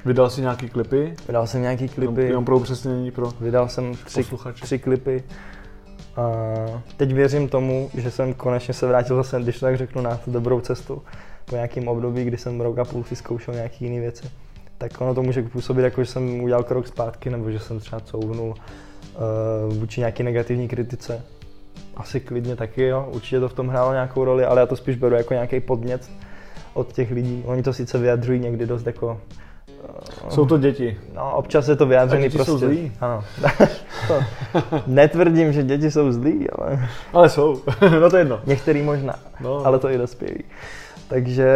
[0.05, 1.13] Vydal jsi nějaký klipy?
[1.27, 2.23] Vydal jsem nějaký klipy.
[2.23, 4.25] Jenom pro upřesnění pro Vydal jsem tři,
[4.61, 5.23] tři klipy.
[6.15, 6.31] A
[6.97, 10.59] teď věřím tomu, že jsem konečně se vrátil zase, když tak řeknu, na tu dobrou
[10.59, 11.01] cestu.
[11.45, 14.29] Po nějakém období, kdy jsem rok a půl si zkoušel nějaké jiné věci
[14.89, 17.99] tak ono to může působit jako, že jsem udělal krok zpátky, nebo že jsem třeba
[17.99, 21.21] couvnul uh, vůči nějaké negativní kritice.
[21.95, 23.09] Asi klidně taky, jo.
[23.11, 26.11] Určitě to v tom hrálo nějakou roli, ale já to spíš beru jako nějaký podnět
[26.73, 27.43] od těch lidí.
[27.45, 29.21] Oni to sice vyjadřují někdy dost jako
[30.23, 30.97] uh, jsou to děti.
[31.13, 32.51] No, občas je to vyjádřený prostě.
[32.51, 32.91] jsou zlí.
[33.01, 33.23] Ano.
[34.87, 36.89] Netvrdím, že děti jsou zlí, ale...
[37.13, 37.61] Ale jsou,
[37.99, 38.41] no to jedno.
[38.45, 39.65] Některý možná, no.
[39.65, 40.43] ale to i dospělí.
[41.13, 41.47] Takže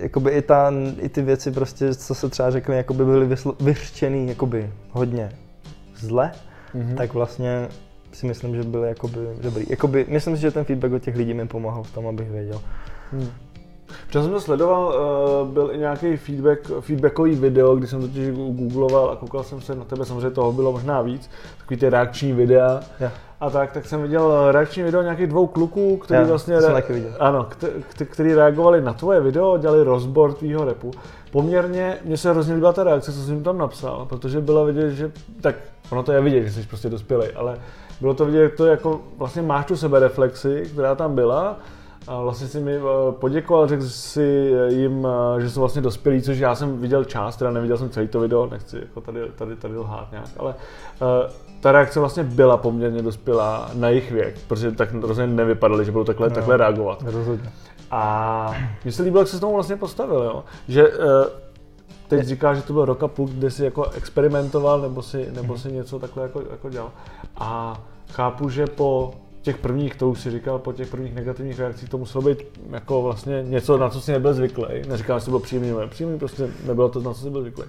[0.00, 4.70] jakoby i, ta, i ty věci prostě, co se třeba řekly, jakoby byly vyřčený jakoby
[4.90, 5.32] hodně
[5.96, 6.32] zle,
[6.74, 6.94] mm-hmm.
[6.94, 7.68] tak vlastně
[8.12, 9.66] si myslím, že byly jakoby dobrý.
[9.70, 12.60] Jakoby, myslím si, že ten feedback od těch lidí mi pomohl v tom, abych věděl.
[13.12, 13.28] Hmm.
[14.08, 14.94] Včas jsem to sledoval,
[15.42, 19.74] uh, byl i nějaký feedback, feedbackový video, kdy jsem totiž googloval a koukal jsem se
[19.74, 22.80] na tebe, samozřejmě toho bylo možná víc, takový ty reakční videa.
[23.00, 23.12] Yeah.
[23.40, 26.82] A tak, tak jsem viděl reakční video nějakých dvou kluků, kteří yeah, vlastně re-
[27.18, 27.48] ano,
[28.04, 30.90] kteří reagovali na tvoje video, dělali rozbor tvýho repu.
[31.32, 35.10] Poměrně, mně se hrozně líbila ta reakce, co jsem tam napsal, protože bylo vidět, že
[35.40, 35.54] tak
[35.90, 37.58] ono to je vidět, že jsi prostě dospělý, ale
[38.00, 41.58] bylo to vidět, to jako vlastně máš tu sebe reflexi, která tam byla
[42.08, 46.38] a vlastně si mi eh, poděkoval, řekl si jim, eh, že jsou vlastně dospělí, což
[46.38, 49.76] já jsem viděl část, teda neviděl jsem celý to video, nechci jako tady, tady, tady
[49.76, 50.54] lhát nějak, ale
[51.60, 56.04] ta reakce vlastně byla poměrně dospělá na jejich věk, protože tak rozhodně nevypadali, že budou
[56.04, 57.02] takhle, no, takhle reagovat.
[57.06, 57.50] Rozhodně.
[57.90, 60.44] A mně se líbilo, jak se s tomu vlastně postavil, jo?
[60.68, 60.90] že
[62.08, 65.58] teď říká, že to byl rok a půl, kde si jako experimentoval nebo si, nebo
[65.58, 66.90] si něco takhle jako, jako dělal.
[67.36, 67.80] A
[68.12, 69.14] chápu, že po
[69.46, 72.38] těch prvních, to už si říkal, po těch prvních negativních reakcích to muselo být
[72.70, 74.64] jako vlastně něco, na co si nebyl zvyklý.
[74.88, 77.64] Neříkám, že to bylo příjemný nebo nepříjemný, prostě nebylo to, na co si byl zvyklý.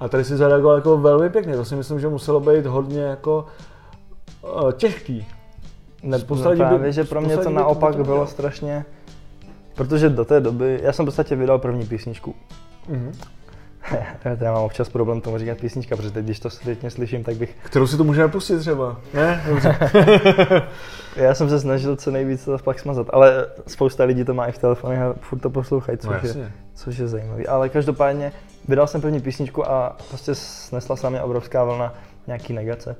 [0.00, 3.46] A tady si zareagoval jako velmi pěkně, to si myslím, že muselo být hodně jako
[4.42, 5.26] uh, těžký.
[6.02, 8.84] Ne, no, právě, by, že pro mě to naopak to bylo strašně,
[9.74, 12.34] protože do té doby, já jsem v podstatě vydal první písničku.
[12.90, 13.12] Mm-hmm.
[14.40, 17.56] já mám občas problém tomu říkat písnička, protože teď, když to zpětně slyším, tak bych...
[17.62, 19.44] Kterou si to můžeme pustit třeba, ne?
[21.16, 24.52] já jsem se snažil co nejvíc to pak smazat, ale spousta lidí to má i
[24.52, 27.44] v telefonech a furt to poslouchají, což, no, je, což je zajímavé.
[27.44, 28.32] Ale každopádně
[28.68, 31.94] vydal jsem první písničku a prostě snesla se mě obrovská vlna
[32.26, 32.96] nějaký negace.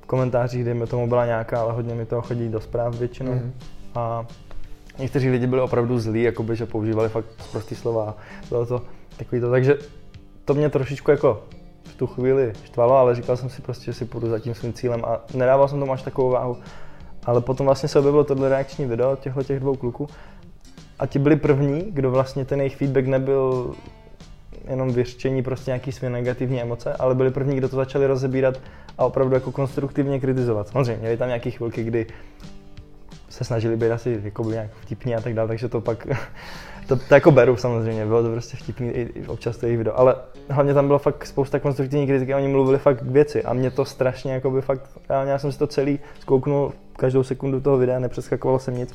[0.00, 3.32] V komentářích, dejme tomu, byla nějaká, ale hodně mi toho chodí do zpráv většinou.
[3.32, 3.50] Mm-hmm.
[3.94, 4.26] A
[4.98, 8.16] někteří lidi byli opravdu zlí, jakoby, že používali fakt prostý slova.
[8.48, 8.82] Bylo to
[9.16, 9.78] takový to, takže
[10.46, 11.42] to mě trošičku jako
[11.84, 14.72] v tu chvíli štvalo, ale říkal jsem si prostě, že si půjdu za tím svým
[14.72, 16.56] cílem a nedával jsem tomu až takovou váhu.
[17.24, 20.08] Ale potom vlastně se objevilo tohle reakční video těchto těch dvou kluků
[20.98, 23.74] a ti byli první, kdo vlastně ten jejich feedback nebyl
[24.68, 28.60] jenom vyřčení prostě nějaký své negativní emoce, ale byli první, kdo to začali rozebírat
[28.98, 30.68] a opravdu jako konstruktivně kritizovat.
[30.68, 32.06] Samozřejmě, měli tam nějaké chvilky, kdy
[33.36, 36.06] se snažili být asi jako nějak vtipní a tak dále, takže to pak
[36.88, 39.98] to, to jako beru samozřejmě, bylo to prostě vtipný i, i občas to jejich video,
[39.98, 40.16] ale
[40.48, 43.84] hlavně tam bylo fakt spousta konstruktivní kritiky, oni mluvili fakt k věci a mě to
[43.84, 48.58] strašně jako by fakt, já jsem si to celý zkouknul každou sekundu toho videa, nepřeskakovalo
[48.58, 48.94] jsem nic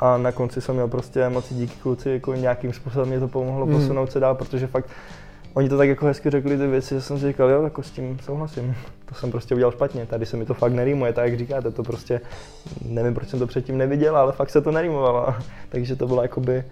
[0.00, 3.66] a na konci jsem měl prostě emoci díky kluci, jako nějakým způsobem mě to pomohlo
[3.66, 3.72] mm.
[3.72, 4.88] posunout se dál, protože fakt
[5.54, 7.90] oni to tak jako hezky řekli ty věci, že jsem si říkal, jo, jako s
[7.90, 8.74] tím souhlasím,
[9.08, 11.82] to jsem prostě udělal špatně, tady se mi to fakt nerýmuje, tak jak říkáte, to
[11.82, 12.20] prostě,
[12.84, 15.34] nevím, proč jsem to předtím neviděl, ale fakt se to nerýmovalo,
[15.68, 16.64] takže to bylo jakoby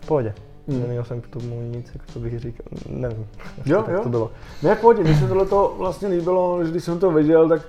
[0.00, 0.34] v pohodě.
[0.68, 0.80] Hmm.
[0.80, 3.26] Neměl jsem k tomu nic, jak to bych říkal, nevím,
[3.66, 4.00] jo, tak jo.
[4.02, 4.30] to bylo.
[4.62, 7.62] Ne, v pohodě, mně se tohle to vlastně líbilo, že když jsem to viděl, tak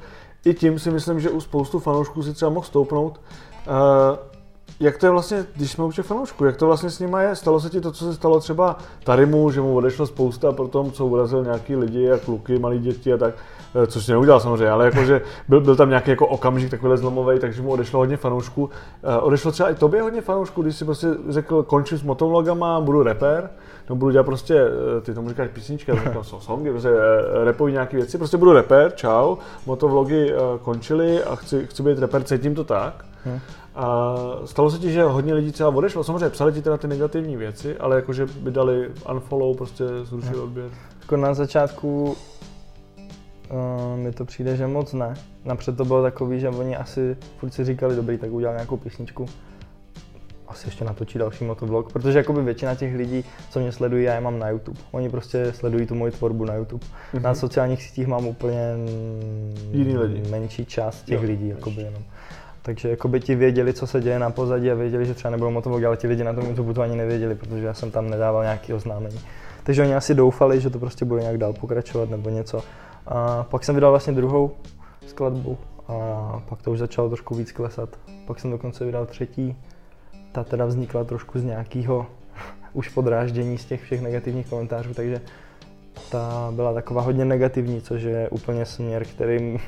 [0.46, 3.22] i tím si myslím, že u spoustu fanoušků si třeba mohl stoupnout.
[3.68, 4.37] Uh,
[4.80, 7.36] jak to je vlastně, když jsme u těch fanoušků, jak to vlastně s nimi je?
[7.36, 10.92] Stalo se ti to, co se stalo třeba Tarimu, že mu odešlo spousta po tom,
[10.92, 13.36] co urazil nějaký lidi a kluky, malí děti a tak,
[13.84, 17.62] eh, což neudělal samozřejmě, ale jakože byl, byl tam nějaký jako okamžik takovýhle zlomový, takže
[17.62, 18.70] mu odešlo hodně fanoušků.
[19.04, 23.04] Eh, odešlo třeba i tobě hodně fanoušků, když si prostě řekl, končím s motovlogama, budu
[23.04, 23.50] rapper,
[23.90, 24.56] no budu dělat prostě,
[24.98, 26.90] eh, ty tomu říkáš písnička, říkám songy, prostě
[27.44, 32.56] repuji nějaké věci, prostě budu rapper, čau, motovlogy končily a chci, chci být rapper, cítím
[32.56, 33.06] to tak.
[33.26, 33.40] Hmm.
[33.76, 37.38] A stalo se ti, že hodně lidí třeba odešlo, samozřejmě psali ti teda ty negativní
[37.38, 40.70] věci, ale jakože by dali unfollow, prostě zrušili odběr.
[41.02, 42.16] Jako na začátku
[43.52, 45.14] uh, mi to přijde, že moc ne.
[45.46, 49.26] Napřed to bylo takový, že oni asi furt si říkali, dobrý, tak udělám nějakou písničku.
[50.48, 54.22] Asi ještě natočí další motovlog, protože jakoby většina těch lidí, co mě sledují, já je
[54.22, 54.80] mám na YouTube.
[54.92, 56.86] Oni prostě sledují tu moji tvorbu na YouTube.
[56.86, 57.22] Mm-hmm.
[57.22, 58.76] Na sociálních sítích mám úplně
[59.72, 60.30] Jiný lidi.
[60.30, 62.04] menší část těch jo, lidí, jakoby jenom.
[62.62, 65.52] Takže jako by ti věděli, co se děje na pozadí a věděli, že třeba nebudou
[65.52, 68.44] motovlog, ale ti lidi na tom YouTube to ani nevěděli, protože já jsem tam nedával
[68.44, 69.20] nějaký oznámení.
[69.64, 72.64] Takže oni asi doufali, že to prostě bude nějak dál pokračovat nebo něco.
[73.08, 74.52] A pak jsem vydal vlastně druhou
[75.08, 75.58] skladbu
[75.88, 77.90] a pak to už začalo trošku víc klesat.
[78.26, 79.56] Pak jsem dokonce vydal třetí.
[80.38, 82.06] Ta teda vznikla trošku z nějakého
[82.74, 85.22] už podráždění z těch všech negativních komentářů, takže
[86.12, 89.60] ta byla taková hodně negativní, což je úplně směr, kterým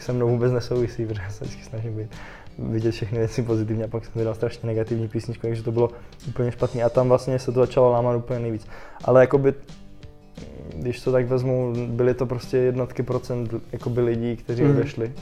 [0.00, 2.10] se mnou vůbec nesouvisí, protože se vždycky snažím být,
[2.58, 5.90] vidět všechny věci pozitivně a pak jsem vydal strašně negativní písničku, takže to bylo
[6.28, 8.66] úplně špatný a tam vlastně se to začalo lámat úplně nejvíc.
[9.04, 9.54] Ale jakoby,
[10.74, 14.70] když to tak vezmu, byly to prostě jednotky procent jakoby lidí, kteří mm.
[14.70, 15.12] odešli.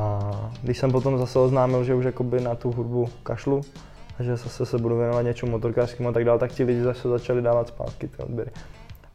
[0.00, 3.60] A když jsem potom zase oznámil, že už jakoby na tu hudbu kašlu,
[4.18, 7.08] a že zase se budu věnovat něčemu motorkářskému a tak dále, tak ti lidi zase
[7.08, 8.50] začali dávat zpátky ty odběry.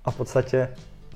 [0.06, 0.70] A v podstatě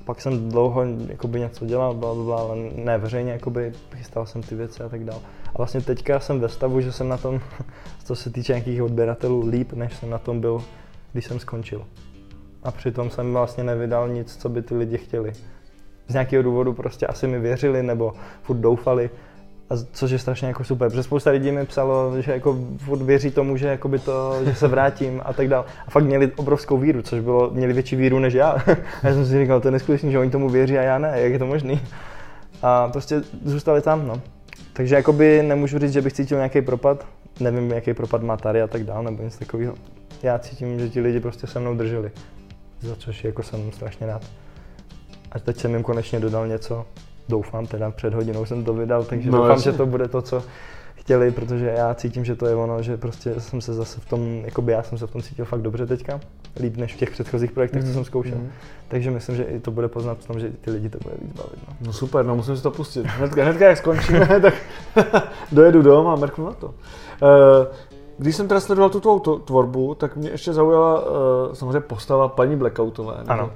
[0.04, 4.54] pak jsem dlouho jakoby něco dělal, bla, bla, ale ne veřejně, jakoby chystal jsem ty
[4.54, 5.20] věci a tak dále.
[5.46, 7.40] A vlastně teďka jsem ve stavu, že jsem na tom,
[8.04, 10.64] co se týče nějakých odběratelů, líp, než jsem na tom byl,
[11.12, 11.86] když jsem skončil.
[12.62, 15.32] A přitom jsem vlastně nevydal nic, co by ty lidi chtěli.
[16.08, 19.10] Z nějakého důvodu prostě asi mi věřili nebo furt doufali,
[19.70, 23.30] a což je strašně jako super, protože spousta lidí mi psalo, že jako furt věří
[23.30, 25.64] tomu, že, jako by to, že se vrátím a tak dále.
[25.86, 28.50] A fakt měli obrovskou víru, což bylo, měli větší víru než já.
[29.02, 31.12] a já jsem si říkal, to je neskutečné, že oni tomu věří a já ne,
[31.14, 31.80] jak je to možný.
[32.62, 34.20] A prostě zůstali tam, no.
[34.72, 37.06] Takže jakoby nemůžu říct, že bych cítil nějaký propad,
[37.40, 39.74] nevím, jaký propad má tady a tak dále, nebo něco takového.
[40.22, 42.10] Já cítím, že ti lidi prostě se mnou drželi,
[42.80, 44.22] za což jako jsem strašně rád.
[45.32, 46.86] A teď jsem jim konečně dodal něco,
[47.30, 49.72] doufám, teda před hodinou jsem to vydal, takže no, doufám, jasně.
[49.72, 50.42] že to bude to, co
[50.94, 54.42] chtěli, protože já cítím, že to je ono, že prostě jsem se zase v tom,
[54.44, 56.20] jakoby já jsem se v tom cítil fakt dobře teďka,
[56.60, 57.88] líp než v těch předchozích projektech, mm.
[57.88, 58.38] co jsem zkoušel.
[58.38, 58.50] Mm.
[58.88, 61.32] Takže myslím, že i to bude poznat v tom, že ty lidi to bude víc
[61.32, 61.58] bavit.
[61.68, 63.06] No, no super, no musím si to pustit.
[63.06, 64.54] Hnedka, hnedka jak skončíme, tak
[65.52, 66.66] dojedu doma a mrknu na to.
[66.66, 66.72] Uh,
[68.18, 71.06] když jsem teda sledoval tu tvou tvorbu, tak mě ještě zaujala uh,
[71.52, 73.14] samozřejmě postava paní Blackoutové.
[73.26, 73.50] Ano.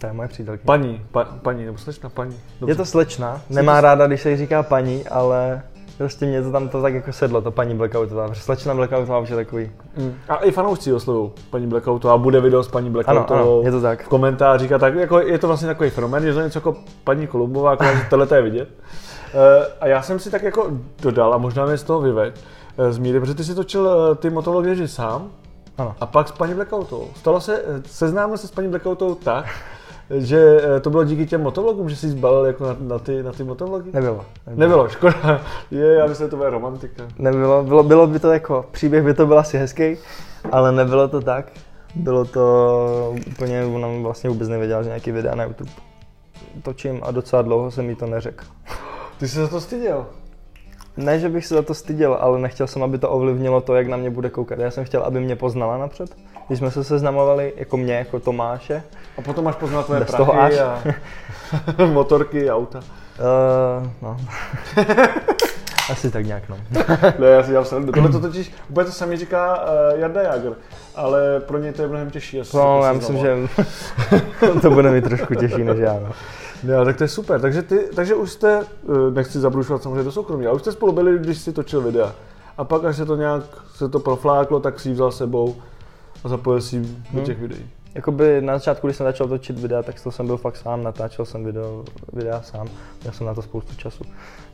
[0.00, 0.66] To je moje přítelkyně.
[0.66, 2.40] Paní, pa, paní, nebo slečna, paní.
[2.60, 2.72] Dobře.
[2.72, 5.62] Je to slečna, nemá ráda, když se jí říká paní, ale
[5.98, 9.28] prostě mě to tam to tak jako sedlo, to paní Blackoutová, protože slečna Blackoutová už
[9.28, 9.70] je takový.
[9.96, 10.14] Mm.
[10.28, 13.40] A i fanoušci oslovují paní Blackoutová, bude video s paní Blackoutovou.
[13.40, 14.04] Ano, ano, je to tak.
[14.04, 17.26] V komentářích a tak, jako je to vlastně takový fenomén, je to něco jako paní
[17.26, 18.68] Kolumbová, jako že tohle je vidět.
[18.68, 19.40] Uh,
[19.80, 20.70] a já jsem si tak jako
[21.02, 22.40] dodal, a možná mě z toho vyveď,
[22.76, 25.30] uh, z míry, protože ty si točil uh, ty motovlogy sám,
[25.78, 25.94] ano.
[26.00, 27.08] A pak s paní Blackoutovou.
[27.16, 29.46] Stalo se, seznámil se s paní Blackoutovou tak,
[30.18, 33.32] že eh, to bylo díky těm motovlogům, že jsi zbalil jako na, na, ty, na
[33.32, 33.90] ty motovlogy?
[33.92, 34.24] Nebylo.
[34.46, 35.40] Nebylo, nebylo škoda.
[35.70, 37.08] Je, já myslím, že to bude romantika.
[37.18, 39.96] Nebylo, bylo, bylo by to jako, příběh by to byl asi hezký,
[40.52, 41.52] ale nebylo to tak.
[41.94, 45.70] Bylo to úplně, ona vlastně vůbec nevěděla, že nějaký videa na YouTube
[46.62, 48.44] točím a docela dlouho jsem jí to neřekl.
[49.18, 50.06] Ty jsi za to styděl?
[50.96, 53.86] Ne, že bych se za to styděl, ale nechtěl jsem, aby to ovlivnilo to, jak
[53.86, 54.58] na mě bude koukat.
[54.58, 56.16] Já jsem chtěl, aby mě poznala napřed.
[56.50, 58.82] Když jsme se seznamovali, jako mě, jako Tomáše.
[59.18, 60.94] A potom máš poznat tvoje Bez toho prachy až.
[61.78, 62.78] a motorky, auta.
[62.78, 64.16] Uh, no.
[65.90, 66.56] Asi tak nějak, no.
[67.18, 67.92] Ne, já si dělám srandu.
[67.92, 70.52] Tohle to totiž úplně to samý říká uh, Jarda Jager,
[70.94, 72.42] ale pro něj to je mnohem těžší.
[72.54, 73.36] No, já myslím, že
[74.62, 76.12] to bude mi trošku těžší než já, no.
[76.62, 77.40] Ne, tak to je super.
[77.40, 80.92] Takže, ty, takže už jste, eh, nechci zabrušovat samozřejmě do soukromí, ale už jste spolu
[80.92, 82.12] byli, když si točil videa.
[82.58, 83.42] A pak, až se to nějak
[83.74, 85.56] se to profláklo, tak si ji vzal sebou
[86.24, 87.24] a zapojil si ji do Hmm.
[87.24, 87.70] těch videí.
[87.94, 91.24] Jakoby na začátku, když jsem začal točit videa, tak to jsem byl fakt sám, natáčel
[91.24, 92.66] jsem video, videa sám,
[93.02, 94.04] měl jsem na to spoustu času.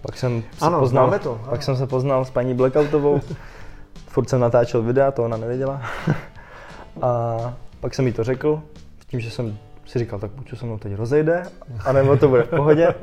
[0.03, 1.51] Pak jsem se Ano, poznal, to, ano.
[1.51, 3.21] pak jsem se poznal s paní Blackoutovou,
[4.09, 5.83] furt jsem natáčel videa, to ona nevěděla.
[7.03, 8.63] A pak jsem jí to řekl,
[9.03, 11.43] s tím, že jsem si říkal, tak buď se mnou teď rozejde,
[11.85, 12.95] anebo to bude v pohodě.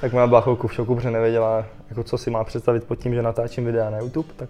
[0.00, 3.14] Tak ona byla chvilku v šoku, protože nevěděla, jako co si má představit pod tím,
[3.14, 4.28] že natáčím videa na YouTube.
[4.36, 4.48] Tak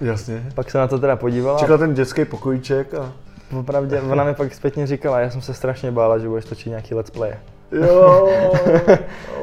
[0.00, 0.44] Jasně.
[0.54, 1.58] pak se na to teda podívala.
[1.58, 3.12] Čekal ten dětský pokojíček a
[3.58, 6.94] Opravdě, ona mi pak zpětně říkala, já jsem se strašně bála, že budeš točit nějaký
[6.94, 7.34] let's play.
[7.72, 8.28] jo.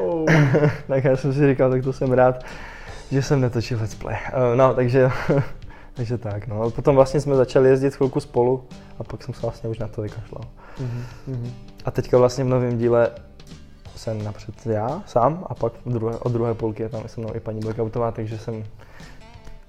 [0.02, 0.26] oh.
[0.88, 2.44] tak já jsem si říkal, tak to jsem rád,
[3.10, 4.16] že jsem netočil let's play.
[4.26, 5.10] Eh, No, takže,
[5.94, 6.62] takže tak, no.
[6.62, 8.64] A Potom vlastně jsme začali jezdit chvilku spolu
[8.98, 10.42] a pak jsem se vlastně už na to vykašlal.
[11.26, 11.52] Mhm.
[11.84, 13.10] A teďka vlastně v novém díle
[13.96, 17.40] jsem napřed já sám a pak druhé, od druhé půlky je tam se mnou i
[17.40, 18.64] paní Blackoutová, takže jsem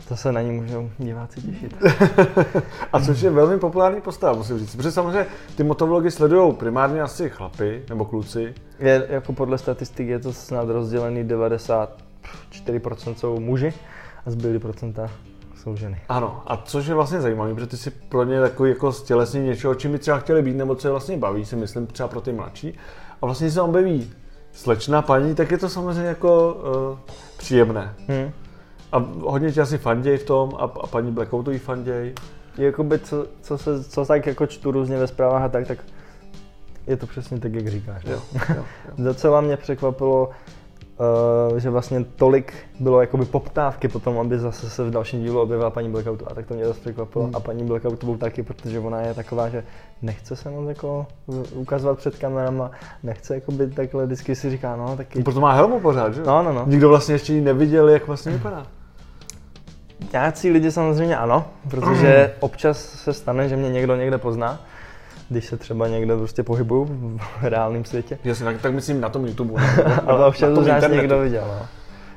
[0.10, 1.76] to se na ní můžou diváci těšit.
[2.94, 4.76] A což je velmi populární postava, musím říct.
[4.76, 5.26] Protože samozřejmě
[5.58, 8.54] ty motovlogy sledují primárně asi chlapy nebo kluci.
[8.80, 13.74] Je, jako podle statistik je to snad rozdělený 94% jsou muži
[14.26, 15.10] a zbylý procenta
[15.56, 16.02] jsou ženy.
[16.10, 19.76] Ano, a což je vlastně zajímavé, protože ty si pro ně takový jako stělesně něčeho,
[19.76, 22.32] čím by třeba chtěli být, nebo co je vlastně baví, si myslím třeba pro ty
[22.32, 22.78] mladší.
[23.22, 24.12] A vlastně když se objeví
[24.52, 27.96] slečna paní, tak je to samozřejmě jako uh, příjemné.
[28.08, 28.32] Hm.
[28.92, 32.14] A hodně tě asi fanděj v tom a, a paní Blackoutový fanděj.
[32.58, 35.78] Jakoby co, co, se, co tak jako čtu různě ve zprávách a tak, tak
[36.88, 38.04] je to přesně tak, jak říkáš.
[38.04, 38.42] Jo, Jo.
[38.58, 38.64] jo.
[38.98, 40.30] Docela mě překvapilo,
[41.50, 45.70] uh, že vlastně tolik bylo jakoby poptávky potom, aby zase se v dalším dílu objevila
[45.70, 47.26] paní Blackoutová, tak to mě zase překvapilo.
[47.26, 47.36] Hmm.
[47.36, 49.64] A paní Blackoutovou taky, protože ona je taková, že
[50.02, 51.08] nechce se moc jako
[51.54, 52.72] ukazovat před kamerama,
[53.04, 56.24] nechce jakoby takhle, vždycky si říká, no taky, Proto má helmu pořád, že?
[56.24, 56.64] no no no.
[56.68, 58.68] Nikdo vlastně ještě ji neviděl, jak vlastně vypadá.
[60.14, 64.62] Nějací lidi samozřejmě ano, protože občas se stane, že mě někdo někde pozná,
[65.30, 66.86] když se třeba někde prostě pohybuju
[67.42, 68.20] v reálném světě.
[68.24, 69.54] Jasně, tak, tak myslím na tom YouTube.
[69.62, 69.96] ne?
[70.08, 71.44] Ale občas tom nás někdo viděl.
[71.48, 71.68] No.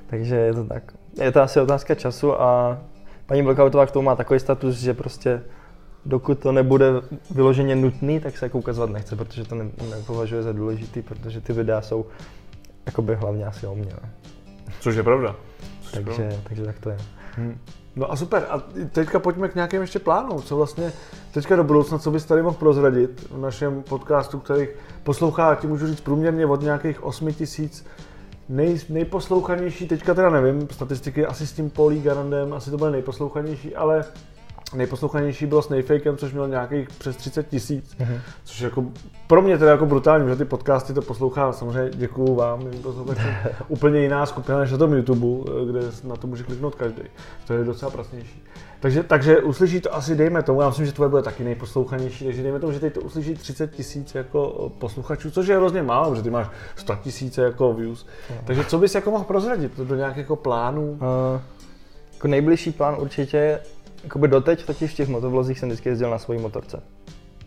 [0.07, 0.83] Takže je to tak.
[1.21, 2.79] Je to asi otázka času a
[3.27, 5.43] paní Blackoutová k tomu má takový status, že prostě
[6.07, 6.87] dokud to nebude
[7.31, 11.53] vyloženě nutný, tak se jako ukazovat nechce, protože to ne, nepovažuje za důležitý, protože ty
[11.53, 12.07] videa jsou
[12.87, 13.93] jakoby hlavně asi o mě.
[14.03, 14.09] No.
[14.81, 15.37] Což je pravda.
[15.83, 16.23] Což je pravda.
[16.23, 16.97] Takže, takže tak to je.
[17.37, 17.59] Hmm.
[17.97, 18.47] No a super.
[18.51, 20.43] A teďka pojďme k nějakým ještě plánům.
[20.43, 20.93] Co vlastně
[21.35, 24.69] teďka do budoucna, co bys tady mohl prozradit v našem podcastu, který
[25.03, 27.87] poslouchá, ti můžu říct průměrně od nějakých 8 tisíc
[28.49, 33.77] nej, nejposlouchanější, teďka teda nevím, statistiky asi s tím Polí Garandem, asi to bude nejposlouchanější,
[33.77, 34.05] ale
[34.75, 38.19] nejposlouchanější bylo s Nejfakem, což měl nějakých přes 30 tisíc, Mhm.
[38.45, 38.85] což je jako
[39.27, 43.21] pro mě teda jako brutální, že ty podcasty to poslouchá, samozřejmě děkuju vám, milí posluchači,
[43.69, 45.27] úplně jiná skupina než na tom YouTube,
[45.71, 47.03] kde na to může kliknout každý.
[47.47, 48.43] To je docela pracnější.
[48.81, 52.43] Takže, takže uslyší to asi, dejme tomu, já myslím, že tvoje bude taky nejposlouchanější, takže
[52.43, 56.23] dejme tomu, že teď to uslyší 30 tisíc jako posluchačů, což je hrozně málo, protože
[56.23, 58.07] ty máš 100 tisíce jako views.
[58.45, 60.83] Takže co bys jako mohl prozradit do nějakých jako plánů?
[60.93, 60.99] Uh,
[62.15, 63.61] jako nejbližší plán určitě je,
[64.05, 66.83] jakoby doteď totiž v těch motovlozích jsem vždycky jezdil na svojí motorce.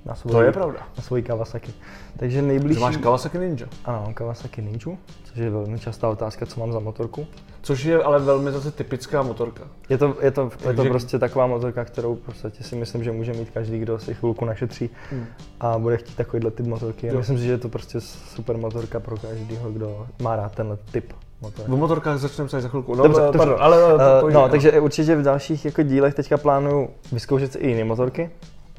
[0.05, 0.79] Na svojí, To je pravda.
[0.97, 1.73] Na svojí Kawasaki.
[2.17, 2.79] Takže nejbližší...
[2.81, 7.27] máš Kawasaki Ninja, Ano, Kawasaki Ninja, což je velmi častá otázka, co mám za motorku.
[7.61, 9.63] což je ale velmi zase typická motorka.
[9.89, 13.11] Je to, je to, je to Takže- prostě taková motorka, kterou podstatě si myslím, že
[13.11, 15.25] může mít každý, kdo si chvilku našetří Hmm.
[15.59, 17.07] a bude chtít takovýhle typ motorky.
[17.07, 17.17] Jo.
[17.17, 21.13] Myslím si, že je to prostě super motorka pro každého, kdo má rád tenhle typ
[21.41, 21.71] motorky.
[21.71, 22.95] O motorkách začneme se za chvilku.
[22.95, 23.37] No, Dobře, dobře.
[23.37, 23.75] pardon, ale
[24.23, 28.29] Uh, no, takže určitě v dalších jako dílech teďka plánuju vyzkoušet si i jiné motorky,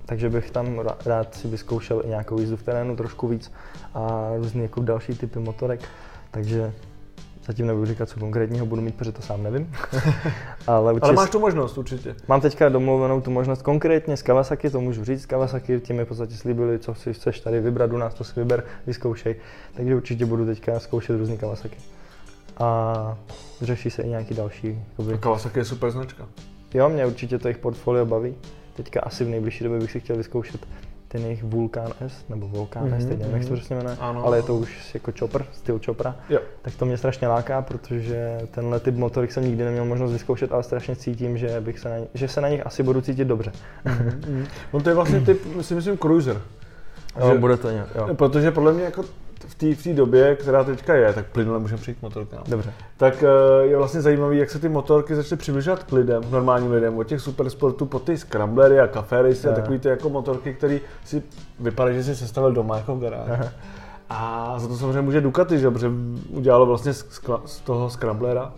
[0.06, 3.52] takže bych tam rád si vyzkoušel i nějakou jízdu v terénu trošku víc
[3.94, 5.80] a různý jako další typy motorek,
[6.30, 6.72] takže
[7.46, 9.72] zatím nebudu říkat, co konkrétního budu mít, protože to sám nevím.
[10.66, 12.14] Ale, určitě Ale máš tu možnost určitě.
[12.28, 16.08] Mám teďka domluvenou tu možnost konkrétně z Kawasaki, to můžu říct, Kawasaki ti mi v
[16.08, 19.36] podstatě slíbili, co si chceš tady vybrat u nás, to si vyber, vyzkoušej.
[19.74, 21.76] Takže určitě budu teďka zkoušet různý Kawasaki.
[22.58, 23.18] A
[23.62, 24.78] řeší se i nějaký další.
[24.90, 25.18] Jakoby.
[25.18, 26.26] Kawasaki je super značka.
[26.74, 28.34] Jo, mě určitě to jejich portfolio baví.
[28.74, 30.66] Teďka asi v nejbližší době bych si chtěl vyzkoušet
[31.08, 33.96] ten jejich Vulcan S, nebo Vulcan mm-hmm, S, teď nevím, jak se to přesně jmenuje,
[34.00, 34.24] Ano.
[34.24, 36.16] ale je to už jako chopper, styl choppera.
[36.30, 36.38] Jo.
[36.62, 40.62] Tak to mě strašně láká, protože tenhle typ motorek jsem nikdy neměl možnost vyzkoušet, ale
[40.62, 43.52] strašně cítím, že, bych se, na, ně- že se na nich asi budu cítit dobře.
[44.72, 46.40] On to je vlastně typ, si myslím, cruiser.
[47.20, 48.14] Jo, Že- bude to nějak, jo.
[48.14, 49.02] Protože podle mě jako
[49.46, 52.42] v té v době, která teďka je, tak plynule můžeme přijít k motorkám.
[52.48, 52.72] Dobře.
[52.96, 56.70] Tak eh, je vlastně zajímavý, jak se ty motorky začaly přibližovat k lidem, k normálním
[56.70, 60.54] lidem, od těch supersportů po ty scramblery a café race a takový ty jako motorky,
[60.54, 61.22] které si
[61.60, 63.30] vypadají, že si sestavil doma jako v garáži.
[63.30, 63.48] Aha.
[64.10, 65.70] A za to samozřejmě může Ducati, že?
[65.70, 65.90] protože
[66.30, 66.92] udělalo vlastně
[67.46, 68.52] z toho scramblera.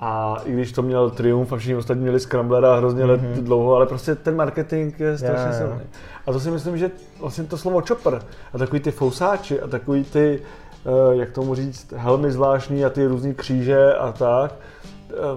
[0.00, 3.44] A i když to měl Triumph a všichni ostatní měli scramblera hrozně let Mhm.
[3.44, 5.52] dlouho, ale prostě ten marketing je strašně jo.
[5.58, 5.80] silný.
[6.26, 8.22] A to si myslím, že vlastně to slovo chopper
[8.54, 10.42] a takový ty fousáči a takový ty,
[10.86, 14.52] eh, jak tomu říct, helmy zvláštní a ty různý kříže a tak,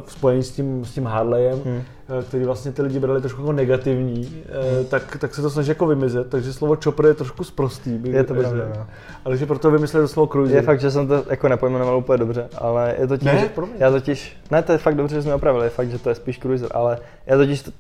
[0.08, 1.82] spojený s tím, s tím Harleyem, Hmm.
[2.20, 4.44] eh, který vlastně ty lidi brali trošku jako negativní,
[4.82, 8.00] eh, tak, tak se to snaží jako vymizet, takže slovo chopper je trošku sprostý.
[8.04, 8.86] Je to pravda, no.
[9.26, 10.56] Ale že proto vymysleli to slovo cruiser.
[10.56, 13.46] Je fakt, že jsem to jako nepojmenoval úplně dobře, ale je to tím, Ne, že
[13.50, 13.76] promiň.
[13.80, 16.16] já totiž, ne, to je fakt dobře, že jsme opravili, je fakt, že to je
[16.16, 17.72] spíš cruiser, ale já totiž, to,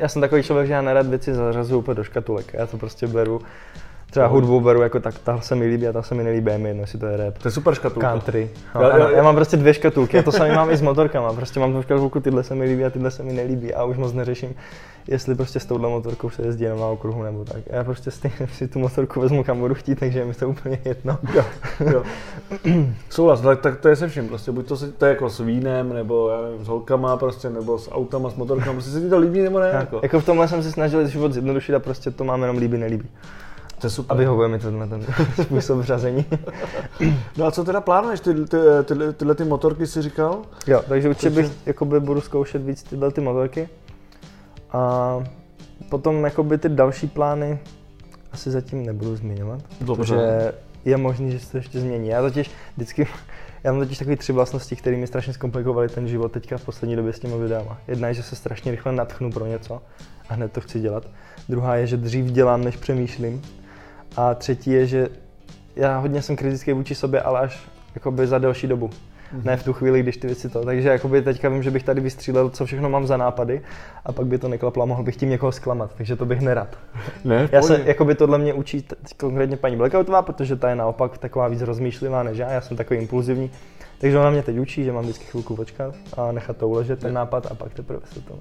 [0.00, 3.06] já jsem takový člověk, že já nerad věci zařazuju úplně do škatulek, já to prostě
[3.06, 3.40] beru,
[4.10, 6.58] třeba hudbu beru jako tak, ta se mi líbí a ta se mi nelíbí, je
[6.58, 7.38] mi jedno, jestli to je rap.
[7.38, 8.10] To je super škatulka.
[8.10, 8.50] Country.
[8.74, 10.82] No, Já- já, já- já, mám prostě dvě škatulky a to samý mám i s
[10.82, 11.32] motorkama.
[11.32, 13.96] Prostě mám tu škatulku, tyhle se mi líbí a tyhle se mi nelíbí a už
[13.96, 14.54] moc neřeším,
[15.08, 17.56] jestli prostě s touhle motorkou se jezdí jenom na okruhu nebo tak.
[17.66, 20.78] Já prostě stejně si tu motorku vezmu kam budu chtít, takže je mi to úplně
[20.84, 21.18] jedno.
[21.34, 21.44] Jo,
[21.92, 22.02] jo.
[23.10, 25.40] Souhlas, tak, tak to je se vším prostě, buď to, se, to je jako s
[25.40, 29.08] vínem, nebo já nevím, s holkama prostě, nebo s autama, s motorkama, prostě se ti
[29.08, 30.00] to líbí nebo ne, jako.
[30.02, 33.08] Jako v tomhle jsem si snažil život zjednodušit a prostě to máme jenom líbí, nelíbí.
[33.78, 34.16] To je super.
[34.16, 35.06] A vyhovuje mi tenhle ten
[35.42, 36.24] způsob řazení.
[37.36, 40.42] No a co teda plánuješ, ty, ty, ty, tyhle ty motorky si říkal?
[40.66, 43.68] Jo, takže určitě bych jakoby, budu zkoušet víc tyhle ty motorky.
[44.72, 45.24] A
[45.88, 47.58] potom jakoby ty další plány
[48.32, 50.02] asi zatím nebudu zmiňovat, Dobře.
[50.02, 50.52] protože
[50.84, 52.08] je možný, že se to ještě změní.
[52.08, 53.06] Já totiž vždycky,
[53.64, 56.96] já mám totiž takové tři vlastnosti, které mi strašně zkomplikovaly ten život teďka v poslední
[56.96, 57.78] době s těmi videama.
[57.88, 59.82] Jedna je, že se strašně rychle natchnu pro něco
[60.28, 61.04] a hned to chci dělat.
[61.48, 63.42] Druhá je, že dřív dělám, než přemýšlím.
[64.16, 65.08] A třetí je, že
[65.76, 68.90] já hodně jsem kritický vůči sobě, ale až jakoby za delší dobu.
[69.44, 70.64] Ne v tu chvíli, když ty věci to.
[70.64, 73.60] Takže jakoby teďka vím, že bych tady vystřílel, co všechno mám za nápady
[74.04, 76.78] a pak by to neklaplo a mohl bych tím někoho zklamat, takže to bych nerad.
[77.24, 78.84] Ne, Já se, jakoby tohle mě učí
[79.16, 83.00] konkrétně paní Blackoutová, protože ta je naopak taková víc rozmýšlivá než já, já jsem takový
[83.00, 83.50] impulzivní.
[83.98, 87.14] Takže ona mě teď učí, že mám vždycky chvilku počkat a nechat to uležet ten
[87.14, 88.38] nápad a pak teprve se to...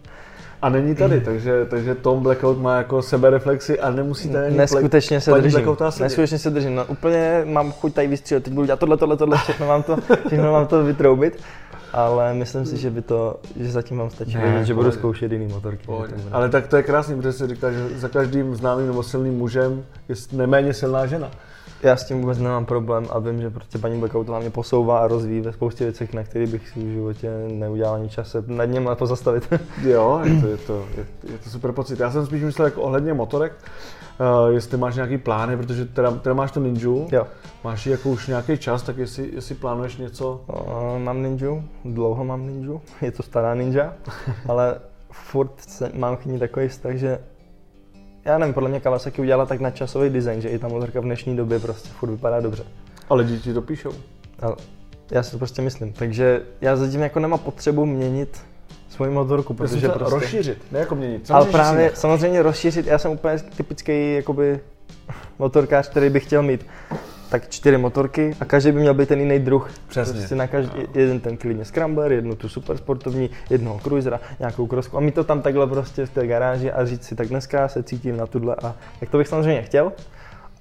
[0.62, 5.22] A není tady, takže, takže Tom Blackout má jako sebereflexi a nemusí tady ani Neskutečně
[5.22, 5.78] se držím.
[6.00, 6.76] Neskutečně se držím.
[6.76, 9.98] No, úplně mám chuť tady vystřílet, teď budu dělat tohle, tohle, tohle, všechno mám to,
[10.28, 11.42] všechno mám to vytroubit.
[11.94, 15.32] Ale myslím si, že by to, že zatím vám stačí Ne, vědět, že budu zkoušet
[15.32, 15.88] jiný motorky.
[16.32, 19.84] Ale tak to je krásný, protože se říká, že za každým známým nebo silným mužem
[20.10, 21.32] je neméně silná žena.
[21.84, 25.08] Já s tím vůbec nemám problém a vím, že prostě paní Blackoutová mě posouvá a
[25.08, 28.66] rozvíjí ve spoustě věcech, na které bych si v životě neudělal ani čas se nad
[28.66, 29.54] něm pozastavit.
[29.84, 32.00] Jo, je to, je, to, je, je to super pocit.
[32.00, 33.54] Já jsem spíš myslel jako ohledně motorek,
[34.20, 37.28] uh, jestli máš nějaký plány, protože teda, teda máš to Ninju, jo.
[37.64, 42.24] máš ji jako už nějaký čas, tak jestli, jestli plánuješ něco, O, mám ninju, dlouho
[42.24, 43.94] mám ninju, je to stará ninja,
[44.48, 44.76] ale
[45.12, 47.20] furt se, mám k ní takový vztah, že
[48.26, 51.38] já nevím, podle mě Kawasaki udělala tak nadčasový design, že i ta motorka v dnešní
[51.38, 52.64] době prostě furt vypadá dobře.
[53.10, 53.92] ale lidi ti to píšou.
[54.40, 54.56] Ale
[55.12, 58.42] já si to prostě myslím, takže já zatím jako nemám potřebu měnit
[58.90, 60.16] svoji motorku, Protože prostě...
[60.16, 61.32] rozšířit, ne jako měnit.
[61.32, 61.92] Ale že si právě ne.
[61.94, 64.60] samozřejmě rozšířit, já jsem úplně typický jakoby
[65.40, 66.66] motorkář, který by chtěl mít
[67.40, 69.72] tak čtyři motorky a každý by měl být ten jiný druh.
[69.88, 70.14] Přesně.
[70.14, 74.98] Prostě na každý, jeden ten klidně scrambler, jednu tu super sportovní, jednoho cruisera, nějakou krosku
[74.98, 77.84] a mít to tam takhle prostě v té garáži a říct si, tak dneska se
[77.84, 79.92] cítím na tuhle a tak to bych samozřejmě chtěl,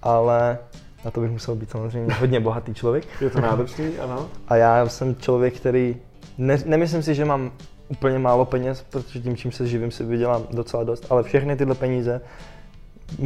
[0.03, 0.59] ale
[1.05, 3.05] na to bych musel být samozřejmě hodně bohatý člověk.
[3.21, 4.29] Je to náročný, ano.
[4.49, 5.97] A já jsem člověk, který,
[6.39, 7.53] ne, nemyslím si, že mám
[7.89, 11.75] úplně málo peněz, protože tím, čím se živím, si vydělám docela dost, ale všechny tyhle
[11.75, 12.21] peníze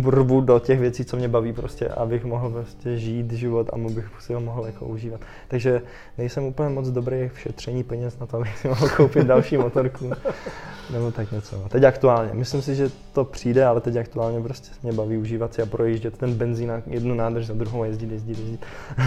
[0.07, 4.11] rvu do těch věcí, co mě baví prostě, abych mohl prostě žít život a bych
[4.20, 5.20] si ho mohl jako užívat.
[5.48, 5.83] Takže
[6.18, 10.11] nejsem úplně moc dobrý v šetření peněz na to, abych si mohl koupit další motorku
[10.92, 11.57] nebo tak něco.
[11.68, 15.62] Teď aktuálně, myslím si, že to přijde, ale teď aktuálně prostě mě baví užívat si
[15.62, 18.60] a projíždět ten benzín na jednu nádrž za druhou a jezdit, jezdit, jezdit.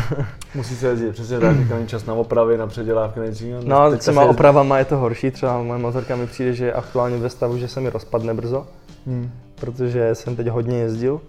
[0.56, 3.64] Musí se jezdit, přesně tak, teďka není čas na opravy, na předělávky, jiného.
[3.66, 4.36] No, s těma se jezdí.
[4.36, 7.68] opravama je to horší, třeba moje motorka mi přijde, že je aktuálně ve stavu, že
[7.68, 8.68] se mi rozpadne brzo,
[9.06, 9.32] Hmm.
[9.56, 11.22] protože jsem teď hodně jezdil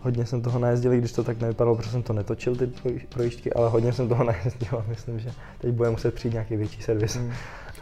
[0.00, 3.00] Hodně jsem toho najezdil, i když to tak nevypadalo, protože jsem to netočil, ty proj-
[3.08, 6.82] projížďky, ale hodně jsem toho najezdil a myslím, že teď bude muset přijít nějaký větší
[6.82, 7.16] servis.
[7.16, 7.32] Hmm.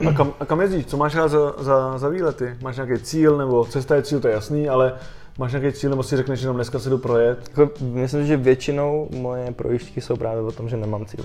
[0.09, 0.87] A kam, a kam jezdíš?
[0.87, 2.57] Co máš rád za, za, za výlety?
[2.63, 4.95] Máš nějaký cíl, nebo cesta je cíl, to je jasný, ale
[5.39, 7.39] máš nějaký cíl, nebo si řekneš, že jenom dneska se jdu projet?
[7.49, 11.25] Jako, myslím, že většinou moje projížďky jsou právě o tom, že nemám cíl.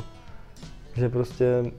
[0.96, 1.72] Že prostě,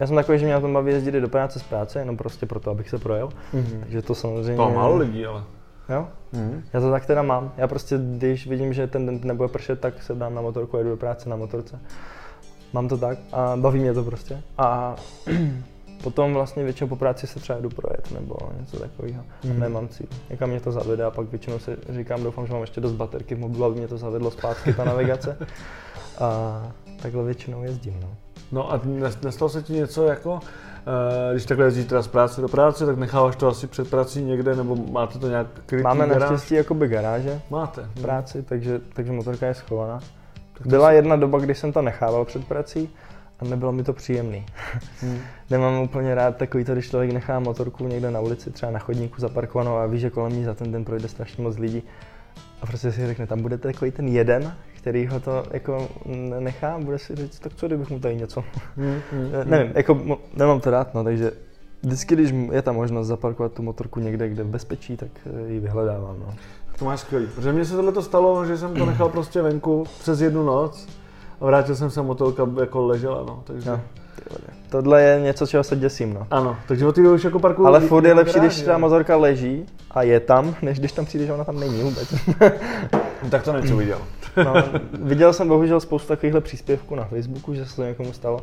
[0.00, 2.16] já jsem takový, že mě na tom baví jezdit i do práce z práce, jenom
[2.16, 3.28] prostě proto, abych se projel.
[3.54, 3.80] Mm-hmm.
[3.80, 4.56] Takže to samozřejmě...
[4.56, 5.42] To má málo lidí, ale.
[5.88, 6.08] Jo?
[6.34, 6.62] Mm-hmm.
[6.72, 7.52] Já to tak teda mám.
[7.56, 10.80] Já prostě, když vidím, že ten den nebude pršet, tak se dám na motorku a
[10.82, 11.80] jdu do práce na motorce.
[12.72, 14.42] Mám to tak a baví mě to prostě.
[14.58, 14.96] A
[16.02, 19.22] potom vlastně většinou po práci se třeba jdu projet nebo něco takového.
[19.44, 19.60] Mm.
[19.60, 20.06] Nemám cíl.
[20.30, 23.34] Někam mě to zavede a pak většinou si říkám, doufám, že mám ještě dost baterky
[23.34, 25.38] v mobilu, aby mě to zavedlo zpátky, ta navigace.
[26.18, 26.72] A
[27.02, 28.00] takhle většinou jezdím.
[28.00, 28.08] No.
[28.52, 30.40] No a nes- nestalo se ti něco jako,
[31.32, 34.56] když takhle jezdíš teda z práce do práce, tak necháváš to asi před prací někde,
[34.56, 36.30] nebo máte to nějak krytý Máme garáž?
[36.30, 37.82] naštěstí jakoby garáže Máte.
[37.94, 40.00] v práci, takže, takže motorka je schovaná.
[40.64, 42.90] Byla jedna doba, kdy jsem to nechával před prací
[43.40, 44.46] a nebylo mi to příjemný.
[45.00, 45.18] Hmm.
[45.50, 49.20] Nemám úplně rád takový to, když člověk nechá motorku někde na ulici, třeba na chodníku
[49.20, 51.82] zaparkovanou a ví, že kolem ní za ten den projde strašně moc lidí.
[52.62, 54.52] A prostě si řekne, tam bude takový ten jeden,
[54.86, 55.88] který ho to jako
[56.38, 58.44] nechá bude si říct, tak co kdybych mu tady něco.
[58.76, 61.32] Hmm, hmm, Ne- Nevím, jako nemám to rád, no, takže
[61.82, 65.60] vždycky, když je ta možnost zaparkovat tu motorku někde, kde v bezpečí, tak eh, ji
[65.60, 66.16] vyhledávám.
[66.20, 66.34] No.
[66.78, 67.26] To máš skvělý.
[67.34, 70.88] Protože mně se tohle to stalo, že jsem to nechal prostě venku přes jednu noc
[71.40, 73.42] a vrátil jsem se a motorka jako ležela, no.
[73.46, 73.70] Takže...
[73.70, 73.80] No.
[74.70, 76.26] Tohle je něco, čeho se děsím, no.
[76.30, 77.68] Ano, takže od té už jako parkuju.
[77.68, 78.78] Ale furt je lepší, když ta jo.
[78.78, 82.14] motorka leží a je tam, než když tam přijde, že ona tam není vůbec.
[83.22, 83.98] No, tak to něco viděl.
[84.44, 84.54] No,
[84.92, 88.40] viděl jsem bohužel spoustu takovýchhle příspěvků na Facebooku, že se to někomu stalo.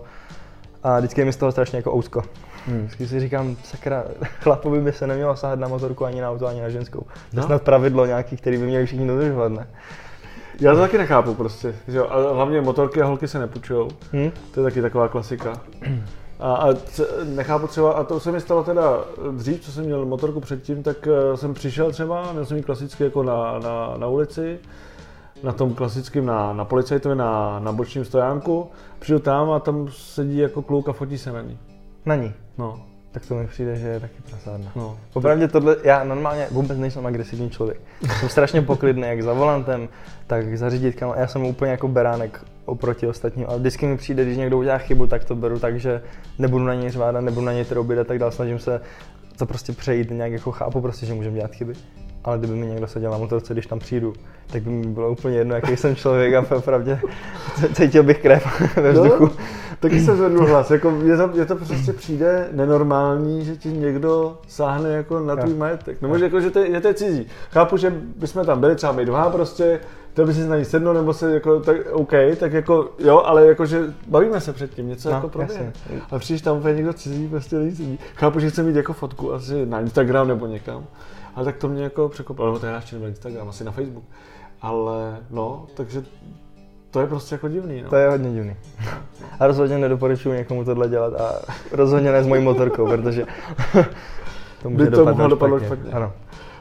[0.83, 2.21] A vždycky je mi z toho strašně jako ousko.
[2.67, 2.77] Hmm.
[2.79, 4.03] Vždycky si říkám, sakra,
[4.41, 6.99] chlapovi by se nemělo sahat na motorku ani na auto, ani na ženskou.
[6.99, 7.43] To je No.
[7.47, 9.67] snad pravidlo nějaký, který by měli všichni dodržovat, ne?
[10.59, 12.07] Já to taky nechápu prostě, že jo.
[12.09, 13.87] A hlavně motorky a holky se nepůjčujou.
[14.13, 14.31] Hm?
[14.51, 15.61] To je taky taková klasika.
[16.39, 18.99] A, a c- nechápu třeba, a to se mi stalo teda
[19.31, 23.03] dřív, co jsem měl motorku předtím, tak eh, jsem přišel třeba, měl jsem ji klasicky
[23.03, 24.59] jako na, na, na ulici,
[25.43, 28.67] na tom klasickém na, na policajtově, na, na bočním stojánku,
[28.99, 31.57] přijdu tam a tam sedí jako kluk a fotí se na ní.
[32.05, 32.33] Na ní.
[32.57, 32.79] No,
[33.13, 34.71] Tak to mi přijde, že je taky prasárna.
[34.75, 34.97] no.
[35.13, 37.81] Popravdě tohle, já normálně vůbec nejsem agresivní člověk.
[38.19, 39.89] Jsem strašně poklidný, jak za volantem,
[40.27, 41.17] tak za řídítkama.
[41.17, 43.45] Já jsem úplně jako beránek oproti ostatním.
[43.49, 46.01] Ale vždycky mi přijde, když někdo udělá chybu, tak to beru tak, že
[46.39, 48.31] nebudu na něj řvát, a nebudu na něj troubit a tak dál.
[48.31, 48.81] Snažím se
[49.37, 51.73] to prostě přejít, nějak jako chápu prostě, že můžeme dělat chyby.
[52.23, 54.13] Ale kdyby mi někdo seděl na motorce, když tam přijdu,
[54.47, 56.91] tak by mi bylo úplně jedno, jaký jsem člověk a opravdu
[57.73, 59.23] cítil bych krev ve vzduchu.
[59.25, 59.31] No,
[59.79, 64.37] taky jsem zvednul hlas, jako je to, je to prostě přijde nenormální, že ti někdo
[64.47, 66.01] sáhne jako na tvůj majetek.
[66.01, 67.27] Nebo že, jako, že, to, je- že to je cizí.
[67.51, 69.79] Chápu, že bychom tam byli třeba my dva prostě,
[70.13, 73.45] to by si na ní sednul, nebo se jako, tak OK, tak jako jo, ale
[73.45, 75.73] jako, že bavíme se předtím, něco No, jako proběhne.
[76.11, 77.99] A přijdeš tam úplně někdo cizí, prostě není cizí.
[78.15, 80.83] Chápu, že chce mít jako fotku asi na Instagram nebo někam.
[81.35, 84.03] Ale tak to mě jako překvapilo, nebo to já ještě nebyl Instagram, asi na Facebook.
[84.61, 86.03] Ale no, takže
[86.91, 87.89] to je prostě jako divný, no.
[87.89, 88.55] To je hodně divný.
[89.39, 91.31] A rozhodně nedoporučuji někomu tohle dělat a
[91.71, 93.25] rozhodně ne s mojí motorkou, protože
[94.61, 95.75] to může By to dopadnout mohlo dopadnout špatně.
[95.75, 95.91] špatně.
[95.93, 96.13] Ano.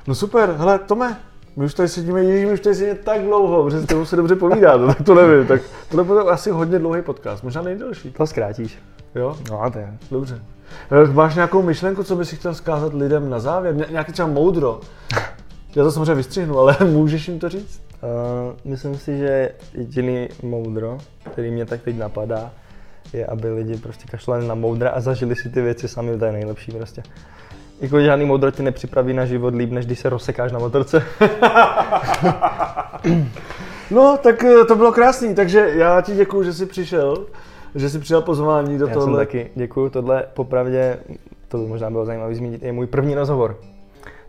[0.07, 1.17] No super, hele Tome,
[1.57, 4.17] my už tady sedíme, ježíš, my už tady sedíme tak dlouho, protože s tebou se
[4.17, 8.11] dobře povídá, no, tak to nevím, tak tohle bude asi hodně dlouhý podcast, možná nejdelší,
[8.13, 8.79] To zkrátíš.
[9.15, 9.37] jo?
[9.51, 9.95] No a to je.
[10.11, 10.43] Dobře.
[10.91, 13.77] Eh, Máš nějakou myšlenku, co bys chtěl zkázat lidem na závěr?
[13.77, 14.81] Ně- nějaký třeba moudro?
[15.77, 17.83] Já to samozřejmě vystřihnu, ale můžeš jim to říct?
[18.03, 20.99] Uh, myslím si, že jediný moudro,
[21.33, 22.51] který mě tak teď napadá,
[23.13, 26.33] je, aby lidi prostě kašlali na moudra a zažili si ty věci sami, to je
[26.33, 27.03] nejlepší prostě.
[27.81, 31.03] Jako žádný moudro tě nepřipraví na život líp, než když se rozsekáš na motorce.
[33.91, 37.27] No, tak eh, to bylo krásný, takže já ti děkuju, že jsi přišel,
[37.75, 39.19] že jsi přijal pozvání do Já jsem tohle.
[39.19, 40.99] taky, děkuju, tohle popravdě,
[41.49, 43.57] to by možná bylo zajímavé zmínit, je můj první rozhovor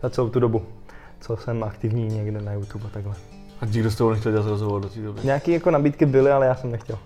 [0.02, 0.62] za celou tu dobu,
[1.20, 3.14] co jsem aktivní někde na YouTube a takhle.
[3.60, 5.20] A nikdo s tebou nechtěl dělat rozhovor do té doby.
[5.24, 6.98] Nějaké jako nabídky byly, ale já jsem nechtěl.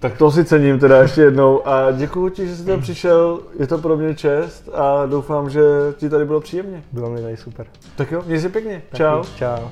[0.00, 3.66] Tak to si cením teda ještě jednou a děkuji ti, že jsi tam přišel, je
[3.66, 5.60] to pro mě čest a doufám, že
[5.96, 6.82] ti tady bylo příjemně.
[6.92, 7.66] Bylo mi tady super.
[7.96, 9.22] Tak jo, měj se pěkně, Taky, čau.
[9.36, 9.68] Čau.